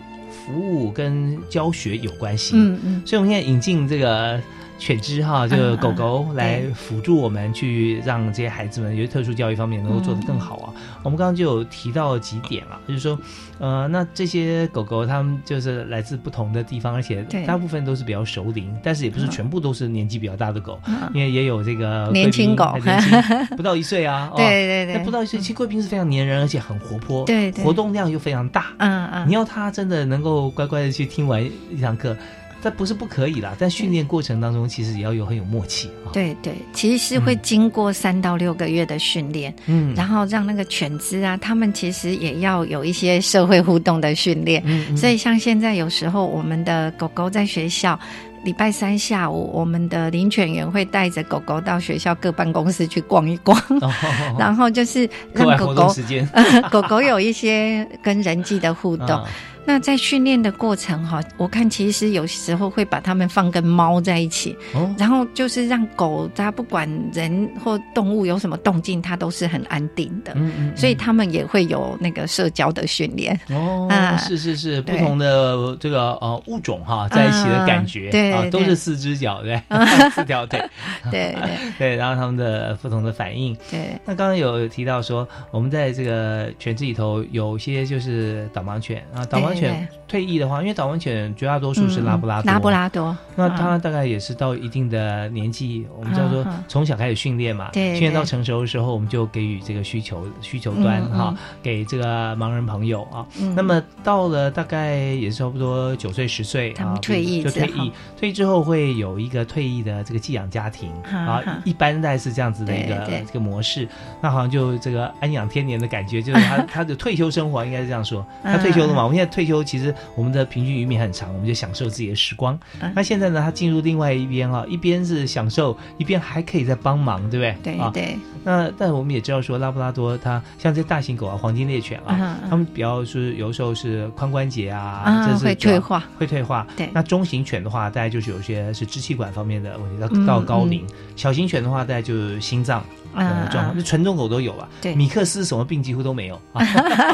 [0.47, 4.41] 服务跟教学有关系，嗯嗯，所以我们现在引进这个
[4.77, 10.73] 犬只哈，这个狗狗来辅助我们，去让这些孩子们有特殊教育方面能够做得更好啊。
[11.03, 13.19] 我们刚刚就有提到几点啊，就是说，
[13.59, 20.79] 呃，那这些狗狗它们就是来自不同的地方，而且大部分都是比较熟龄，但是也不是全部都是年纪比较大的狗，
[21.13, 22.75] 因为也有这个年轻狗，
[23.57, 24.45] 不到一岁啊， 对
[24.85, 32.15] 对对，不到一岁，其实贵宾是非常粘人，而且很活泼，对，活动量又非常大，嗯嗯，你要它真的能够乖乖的去听完一堂课。
[32.61, 36.09] 这不是不可以啦，在训练过程当中，其实也要有很有默契啊。
[36.11, 44.61] 对对，其实是会经过三到六个月的训练，嗯，然后让那个犬只啊，他们其实也要有一些社会互动的训练。
[44.65, 47.97] 嗯，所以像现在有时候我们的狗狗在学校，
[48.43, 53.61] 礼拜三下午，我们的领犬员会带着狗狗到学校各办公室去逛一逛，
[54.37, 55.93] 然后就是让狗狗
[56.71, 59.23] 狗狗有一些跟人际的互动。
[59.67, 64.55] 那在训练的过程哈，我看其实有时候会把它们放跟猫在一起，
[64.97, 73.37] 然后就是让狗它不管人或动物有什么动静，它都是很安定的，嗯所以它们也会有那个社交的训练。
[73.49, 79.61] 哦，是是是，不同的这个呃物种哈在一起的感觉，对啊，都是四只脚对，
[80.15, 80.63] 四条腿，
[81.11, 81.57] 对 对。
[81.77, 83.53] 对， 然后它们的不同的反应。
[83.69, 89.56] 对，那刚刚有提到说，我们在这个犬只里头有些就是导盲犬啊，导盲。
[89.59, 103.25] 犬退役的话，因为导盲犬绝大多数是拉布拉多，拉布拉多，那它大概也是到一定的年纪，我们叫做从小开始训练嘛，训练到成熟的时候，我们就给予这个需求需求端哈，给这个盲人朋友啊。
[103.55, 112.95] 那么到了大概也是差不多九岁十岁啊，退役就退役，退役之后会有一个退役的这个寄养家庭啊，一般大概是这样子的一个
[113.25, 113.87] 这个模式，
[114.21, 119.63] 那好像就这个安养天年的感觉，就是他 他的退休生活应该是这样说，他退休了嘛，我们现在退休。
[119.63, 122.59] 其实我们的平均余命很长，我们就享受自己的时光。
[122.93, 127.75] 那现在呢，他进入另外一边啊，一边是享受，一边还可以在帮忙，对不对？
[127.75, 128.19] 对对。
[128.43, 136.67] 那但我们也知道说，拉布拉多它像这大型狗啊，黄金猎犬啊，它们比较是有时候是髋关节啊，这是会退化，会退化。
[136.75, 136.89] 对。
[136.93, 140.85] 那中型犬的话，大概就是有些是支气管方面的问题，到到高龄。
[141.15, 142.83] 小型犬的话，大概就是心脏。
[143.19, 144.69] 嗯，状况，就纯种狗都有啊。
[144.79, 146.63] 对，米克斯什么病几乎都没有啊。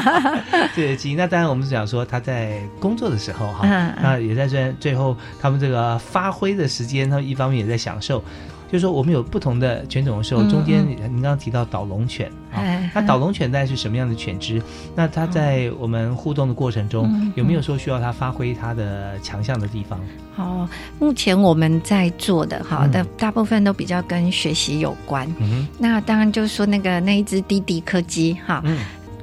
[0.74, 1.16] 对，基因。
[1.16, 3.66] 那当然，我们是讲说他在工作的时候哈，
[4.02, 8.24] 那也在最最后他们这个发挥的时间，他们一方面也在享受。
[8.72, 12.58] 就是说，我们有不同的犬种的时候，中间您刚刚提到导龙犬啊，
[12.92, 14.60] 那导龙犬大概是什么样的犬只？
[14.96, 20.00] 那它在我们互动的过程中，有没有说需要它发挥它的强项的地方？
[20.36, 20.68] 哦，
[20.98, 25.32] 目前我们在做的哈，的大部分都比较跟学习有关。
[25.38, 28.60] 嗯那当然就是说那个那一只滴滴柯基哈。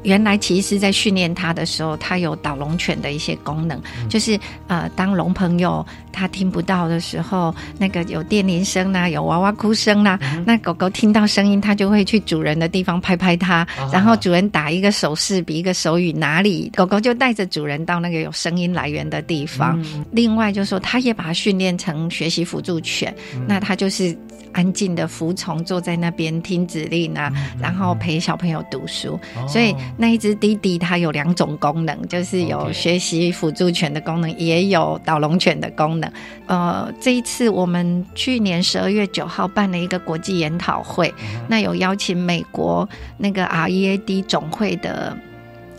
[0.03, 3.79] 原来其实，在训练它的时候，它有导龙犬的一些功能，
[4.09, 19.79] 就是呃，当龙朋友它听不到的时候，那个有电铃声啦，有娃娃哭声啦，那狗狗听到声音，它就会去主人的地方拍拍它，然后主人打一个手势，比一个手语，哪里狗狗就带着主人到那个有声音来源的地方。
[20.11, 23.13] 另外，就是说它也把它训练成学习辅助犬，
[23.47, 24.17] 那它就是。
[24.53, 29.19] 安静的服从，坐在那边听指令啊，然后陪小朋友读书。
[29.47, 36.11] 所以那一只弟弟它有两种功能，就是有学习辅助犬的功能，也有导龙犬的功能。
[36.47, 41.13] 呃，这一次我们去年十二月九号办了一个国际研讨会，
[41.47, 42.87] 那有邀请美国
[43.17, 45.17] 那个 READ 总会的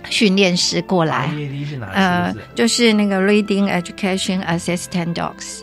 [0.09, 1.31] 训练师过来。
[1.93, 5.63] 呃，就是那个 Reading Education Assistant Dogs。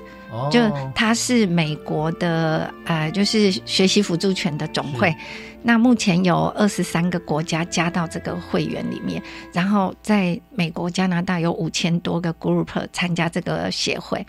[0.51, 0.59] 就
[0.93, 5.15] 它是美国的呃，就是学习辅助犬的总会。
[5.61, 9.21] 那目前有二十三个国家加到这个会员里面，
[9.51, 14.25] 然后在美国、加拿大有五千多个 group 参加这个协会。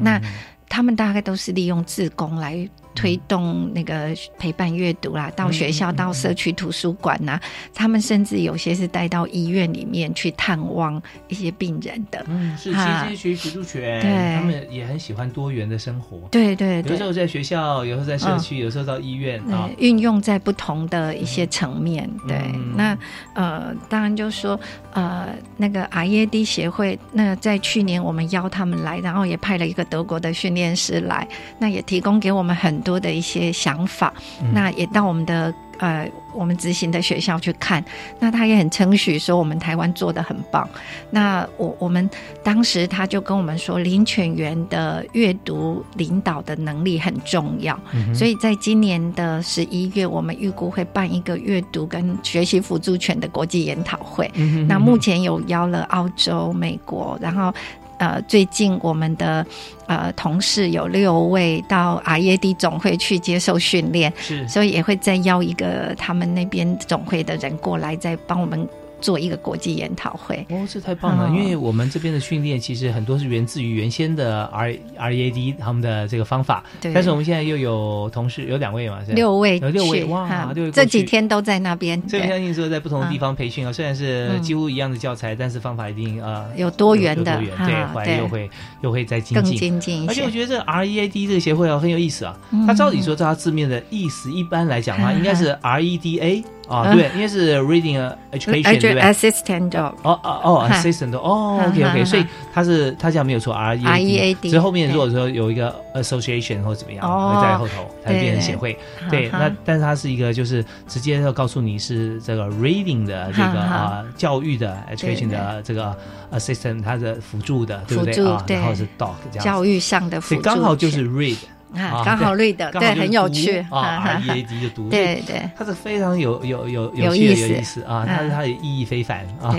[0.00, 0.20] 那
[0.68, 2.68] 他们大概都是利用自工来。
[2.94, 7.40] 推动那个陪伴阅读啦，到学校、到社区图书馆呐，
[7.74, 12.24] 他们甚至有些是带到医院里面去探望一些病人的。
[12.28, 16.28] 嗯，是，其实这些学辅助犬，对，他们也很喜欢多元的生活。
[16.30, 22.08] 对对对，有时候在学校，有时候在社区，有时候到医院啊，运用在不同的一些层面。
[22.28, 22.40] 对，
[22.76, 22.96] 那
[23.34, 24.58] 呃，当然就说
[24.92, 31.26] 呃，那个 IAD 协会，那在去年我们邀他们来，然后也派了一个德国的训练师来，
[31.58, 32.83] 那也提供给我们很。
[32.84, 34.14] 多的一些想法，
[34.52, 37.84] 那也到我们的呃我们执行的学校去看，
[38.20, 40.68] 那他也很称许说我们台湾做的很棒。
[41.10, 42.08] 那我我们
[42.42, 47.78] 当时他就跟我们说，领犬员的阅读领导的能力很重要，
[48.14, 54.30] 所以在今年的十一月，我们预估会办一个阅读跟学习辅助犬的国际研讨会。
[54.68, 57.52] 那目前有邀了澳洲、美国，然后。
[57.98, 59.44] 呃，最近我们的
[59.86, 68.68] 呃同事有六位到 RED 总会去接受训练，是，所以也会再邀一个他们那边总会的人过来，再帮我们。
[69.04, 71.28] 做一个国际研讨会哦，这太棒了！
[71.28, 76.90] 因为我们这边的训练其实很多是源自于原先的 R R E A D 他们的这个方法，对。
[76.94, 82.02] 但是我们现在又有同事有两位嘛，六位，有六位哇，六位这几天都在那边。
[82.08, 88.48] 所以相信说在不同的地方培训啊，虽然是几乎一样的教材，但是方法一定啊有多元的，对，后来又会
[88.80, 90.08] 又会再精进，更精进。
[90.08, 92.34] 而且我觉得这 R E A D 这个协会啊很有意思啊，
[92.66, 96.44] 它照理说照它字面的意思，一般来讲的话应该是 R E D A。
[96.68, 97.98] 啊，对，因为是 reading
[98.32, 99.92] education，对不对？assistant dog。
[100.02, 101.18] 哦哦哦，assistant dog。
[101.18, 104.50] 哦，OK OK，所以它是它这样没有错，R E E A D。
[104.50, 108.78] 所以后面如果说有一个 association 或怎么样，会在后头，它变成协会。
[109.10, 115.96] 对，那但是它是一个就是直接要告诉你是这个 reading 的这个啊教育的 education 的这个
[116.32, 118.42] assistant，它的辅助的，对不对啊？
[118.48, 119.44] 然后是 dog 这样。
[119.44, 120.42] 教育上的辅助。
[120.42, 121.36] 刚好就是 read。
[121.76, 129.54] 啊，刚好绿的，对，很有趣啊，R E A D 就读，对对，它是非常有有有有意思有意思啊，它它意义非凡啊。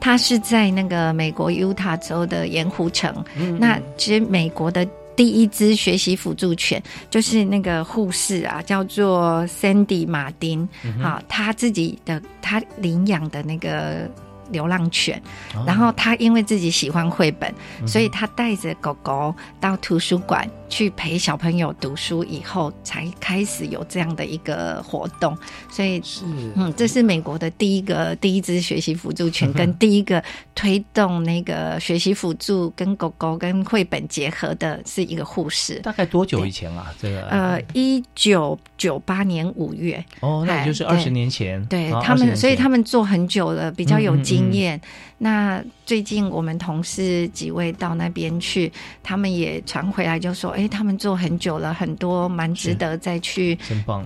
[0.00, 3.14] 它是在那个美国犹他州的盐湖城，
[3.58, 10.68] 那其实美国的第一只学习辅助犬就是那个护士啊，叫做 Sandy 马丁，
[11.02, 14.08] 好，他自己的他领养的那个。
[14.52, 15.20] 流浪犬，
[15.66, 17.52] 然后他因为自己喜欢绘本，
[17.84, 25.36] 所以他带着狗狗到图书馆去陪小朋友读书，以后才开始有这样的一个活动。
[25.68, 30.22] 所以是，嗯，这是美国的第一个第一支学习辅助犬，跟第一个
[30.54, 35.80] 推动那个学习辅助跟狗狗跟绘本结合的是一个护士。
[35.80, 36.94] 大概多久以前啊？
[37.00, 40.02] 这个呃，一九九八年五月。
[40.20, 41.64] 哦，那也就是二十年前。
[41.66, 44.36] 对他们，所以他们做很久了，比较有经。
[44.36, 44.78] 经验。
[45.16, 48.70] 那最近我们同事几位到那边去，
[49.02, 53.56] 他们也传回来就说：“哎，他们做很久了，很多蛮值得再去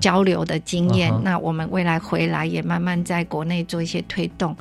[0.00, 4.56] 交流的经验。”那我们未来回来也慢慢在国内做一些推动，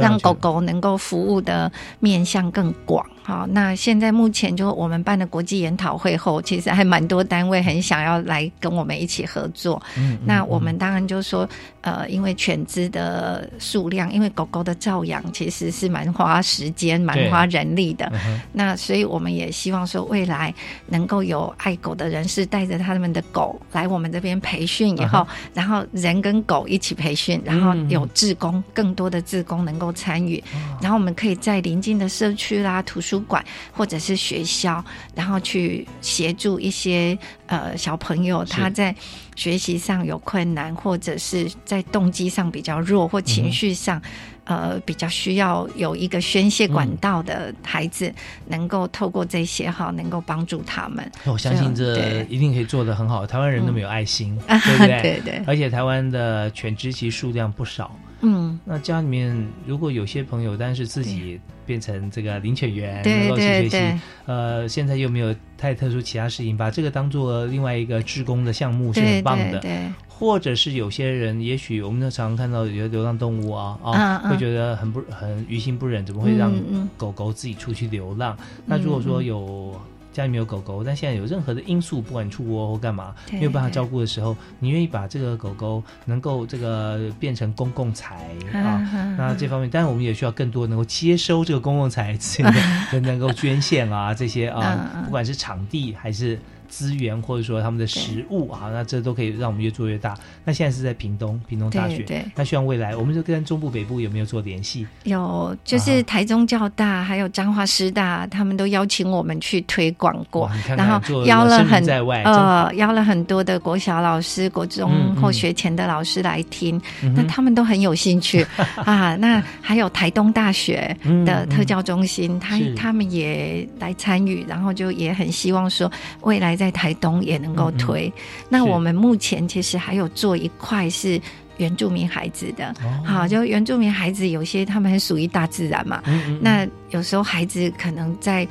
[0.00, 3.04] 让狗狗能够服务的面向更广。
[3.24, 9.80] 好，那现在目前就我们办的国际研讨会后，其实还蛮多单位很想要来跟我们一起合作。
[9.96, 11.48] 嗯，那我们当然就说，
[11.82, 18.10] 呃，因为犬只的数量，因为狗狗的照养其实是蛮花时间、蛮花人力的。
[18.52, 20.52] 那所以我们也希望说，未来
[20.88, 30.42] 能够有爱狗的人士带着他们的狗来我们这边培训以后，然后人跟狗一起培训，然后有志工更多的志工能够参与，
[30.80, 33.11] 然后我们可以在邻近的社区啦、图书。
[33.12, 34.82] 书馆或者是学校，
[35.14, 38.94] 然后去协助一些呃小朋友，他在
[39.36, 44.00] 学习上有困难，或者是在动机上比较弱，或情绪上
[44.44, 48.10] 呃比较需要有一个宣泄管道的孩子，
[48.46, 51.12] 能够透过这些哈，能够帮助他们。
[51.26, 53.26] 我相信这一定可以做得很好。
[53.26, 55.00] 台湾人那么有爱心，对不对？
[55.20, 55.42] 对对。
[55.46, 57.94] 而且台湾的犬只其实数量不少。
[58.22, 69.58] 嗯，那家里面如果有些朋友，但是自己变成这个领犬员，能够去学习，呃，现在又没有太特殊其他事情，把这个当做另外一个志工的项目是很棒的。
[69.58, 76.52] 对，或者是有些人，也许我们常常看到有些流浪动物啊啊，会觉得很不很于心不忍，怎么会让
[76.96, 78.36] 狗狗自己出去流浪？
[78.64, 79.74] 那如果说有。
[80.12, 89.16] 家里面有狗狗，但现在有任何的因素，不管出国或干嘛，没有办法照顾的时候，你愿意把这个狗狗能够这个变成公共财啊？
[89.18, 92.52] 那这方面，当然我们也需要更多能够接收这个公共财资的，
[93.00, 96.38] 能够捐献啊这些啊，不管是场地还是。
[96.72, 100.16] 资源或者说他们的食物啊，那这都可以让我们越做越大。
[100.42, 102.02] 那现在是在屏东，屏东大学。
[102.04, 102.24] 对。
[102.34, 104.86] 那希望未来，我们就跟中部北部有没有做联系？
[105.04, 111.84] 有，就是台中教大还有彰化师大，他们都邀请我们去推广过，然后邀了很
[112.24, 116.80] 呃邀了很多的国小老师、国中或学前的老师来听，
[117.14, 118.46] 那他们都很有兴趣
[118.86, 119.14] 啊。
[119.16, 120.96] 那还有台东大学
[121.26, 125.92] 的特教中心，他他们也来参与，然后就也很希望说
[126.22, 126.56] 未来。
[126.62, 128.12] 在台东也能够推，
[128.48, 131.20] 那我们目前其实还有做一块是
[131.56, 132.72] 原住民孩子的，
[133.04, 136.00] 好，就原住民孩子有些他们很属于大自然嘛，
[136.40, 138.46] 那有时候孩子可能在。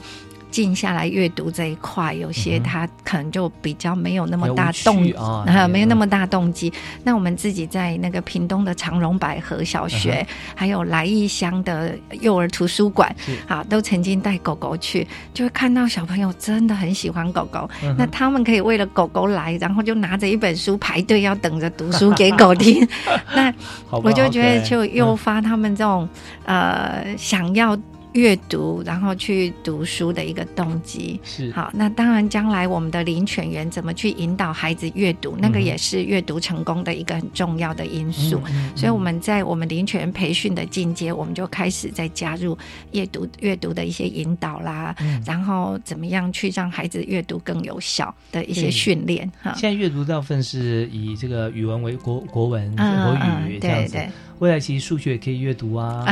[0.52, 6.72] 静下来阅读这一块，有些他可能就比较没有那么大动啊， 没有那么大动机。
[7.04, 13.16] 那我们自己在那个屏东的长荣百合小学，还有来义乡的幼儿图书馆，
[13.48, 17.70] 啊，都曾经带狗狗去，就会看到小朋友真的很喜欢狗狗。
[17.98, 22.86] 那他们可以为了狗狗来，然后就拿着一本书排队要等着读书给狗听。
[23.34, 23.54] 那
[23.90, 26.08] 我就觉得就诱发他们这种
[26.44, 27.78] 呃想要。
[28.14, 31.72] 阅读，然后去读书的一个动机是好。
[31.74, 38.42] 那当然，将来我们的领犬员怎么去引导孩子阅读，那个也是阅读成功的一个很重要的因素。
[38.76, 42.58] 所以我们在我们领犬员培训的进阶，我们就开始在加入
[42.92, 44.96] 阅读阅读的一些引导啦，
[45.26, 49.32] 然后怎么样去让孩子阅读更有效的一些训练。
[49.42, 53.16] 哈，现在阅读大部分是以这个语文为国国文国
[53.48, 53.98] 语这样子。
[54.42, 56.04] 未来其实数学也可以阅读 啊，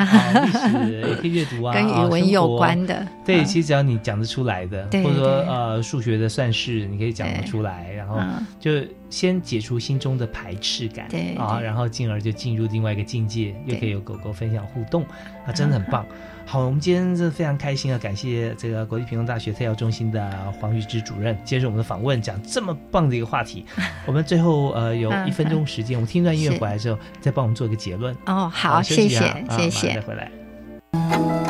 [0.45, 3.05] 历史也可以阅读啊，跟语文有关的。
[3.25, 8.19] 对，其实只要你讲得出来的，或者说呃数学的算式，你可以讲得出来，然后
[8.59, 8.71] 就
[9.09, 15.03] 先解除心中的排斥感，对啊，然后进而就进入另外一个境界，又可以有狗狗分享互动，
[15.47, 16.05] 啊，真的很棒。
[16.51, 17.99] 好，我们今天真的非常开心啊！
[17.99, 23.63] 感谢这个国立屏东大学特教中心的黄玉芝主任接受我们的访问，讲这么棒的一个话题。
[24.07, 28.17] 我们最后呃有一分钟时间，我们听段音乐回来之后，再帮我们做一个结论。
[28.25, 31.48] 哦，好，谢谢，谢谢，再回来。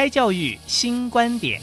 [0.00, 1.60] 开教育新观点。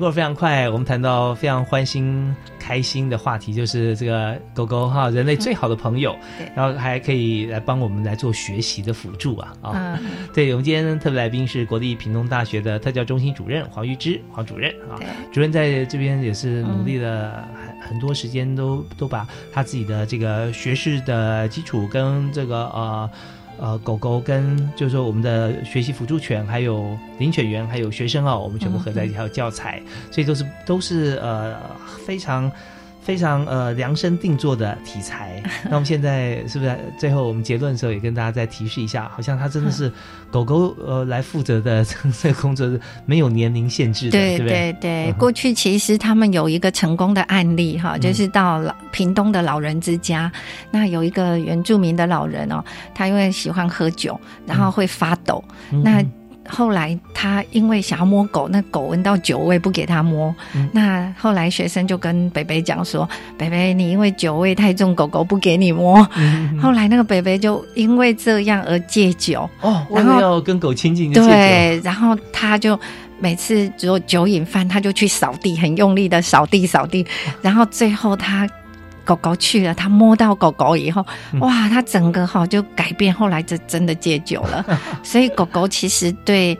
[0.00, 2.34] 过得非常快，我们谈到非常欢心。
[2.58, 6.14] 开心的话题就是这个狗狗哈，人类最好的朋友，
[6.54, 9.98] 然后还可以来帮我们来做学习的辅助啊啊！
[10.32, 14.94] 对，我们今天特别来宾是国立屏东大学的特教中心主任黄玉芝黄主任啊，
[15.32, 17.44] 主任在这边也是努力了
[17.82, 23.10] 很很多时间，都都把他自己的这个学士的基础跟这个呃。
[23.60, 31.56] 呃，狗狗跟就是说我们的学习辅助犬，还有领犬员，还有学生啊，我们全部合在一起，还有教材，所以都是都是呃
[32.04, 32.50] 非常。
[33.10, 39.10] 非常呃量身定做的题材， 那我们现在是不是最后我们结论的时候也跟大家再提示一下？
[39.12, 39.92] 好像它真的是
[40.30, 41.84] 狗狗呃来负责的
[42.22, 44.72] 这个工作是没有年龄限制的，对不对？
[44.80, 50.30] 对，过去其实他们有一个成功的案例哈，就是到老屏东的老人之家，
[50.70, 52.62] 那有一个原住民的老人哦，
[52.94, 55.42] 他因为喜欢喝酒，然后会发抖，
[55.82, 56.00] 那。
[56.48, 60.34] 后来他因为想要摸狗，那狗闻到酒味不给他摸。
[60.72, 66.02] 那后来学生就跟北北讲说：“北北，你因为酒味太重，狗狗不给你摸。”
[66.60, 69.48] 后来那个北北就因为这样而戒酒。
[69.60, 71.12] 哦，然后要跟狗亲近。
[71.12, 72.78] 对，然后他就
[73.18, 77.06] 每次只有酒瘾犯，他就去扫地，很用力的扫地扫地。
[77.42, 78.48] 然后最后他。
[79.04, 81.04] 狗狗去了，他摸到狗狗以后，
[81.40, 84.64] 哇，他整个哈就改变，后来就真的戒酒了。
[85.02, 86.56] 所以狗狗其实对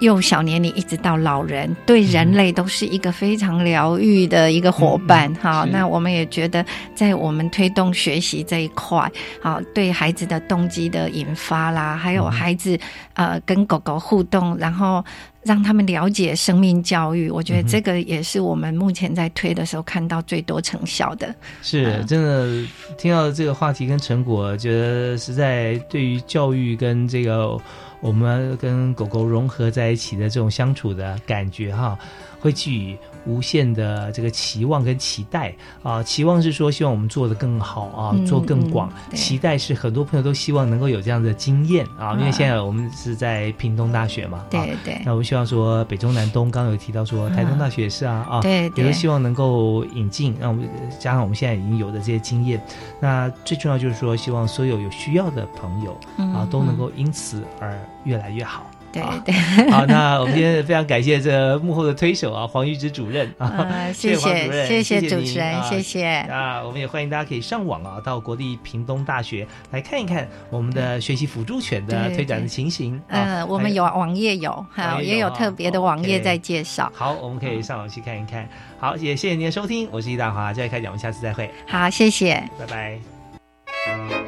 [0.00, 5.32] 幼小年龄一直到老人，对人类都是一个非常疗愈的一个伙伴。
[5.34, 6.64] 哈，那我们也觉得，
[6.94, 12.78] 在我们推动学习这一块，好，对孩子的动机的引发啦，还有孩子
[13.14, 15.04] 呃跟狗狗互动，然后。
[15.44, 21.34] 让他们了解生命教育，我觉得这个也是我们目前在推的时候看到最多成效的。
[21.62, 22.66] 是真的，
[22.96, 27.58] 听到这个话题跟成果，觉得实在对于教育跟这个
[28.00, 31.98] 我们跟狗狗融合在一起的这种相处的感觉，哈，
[32.40, 32.96] 会去。
[33.26, 35.54] 无限的这个期望跟期待。
[35.82, 45.00] 啊，期望是说希望我们做的更好啊，做更广；期待是很多朋友都希望能够有这样的经验啊，因为现在我们是在屏东大学嘛，对对。
[45.04, 50.68] 那我们希望说北中南东，刚刚有提到说台东大学也是啊啊，对，也是希望能够引进，让我们
[50.98, 52.60] 加上我们现在已经有的这些经验。
[53.00, 55.98] 那最重要就是说，希望所有有需要的朋友
[56.32, 58.66] 啊，都能够因此而越来越好。
[58.94, 59.34] 对对，
[59.70, 73.00] 好，那我们今天非常感谢这幕后的推手啊，黄玉芝主任 啊， 谢谢谢谢主持人，谢谢啊，我们也欢迎大家可以上网啊，到国立屏东大学来看一看我们的学习辅助犬的推展的情形。
[73.08, 74.64] 嗯，我们有网页有，
[74.94, 76.90] 有也有特别的网页在介绍。
[76.94, 78.48] 好，我们可以上网去看一看。
[78.78, 81.50] 好，也谢谢您的收听，我是易大华，教育开讲，我们下次再会。
[81.66, 84.23] 好，谢谢，拜拜。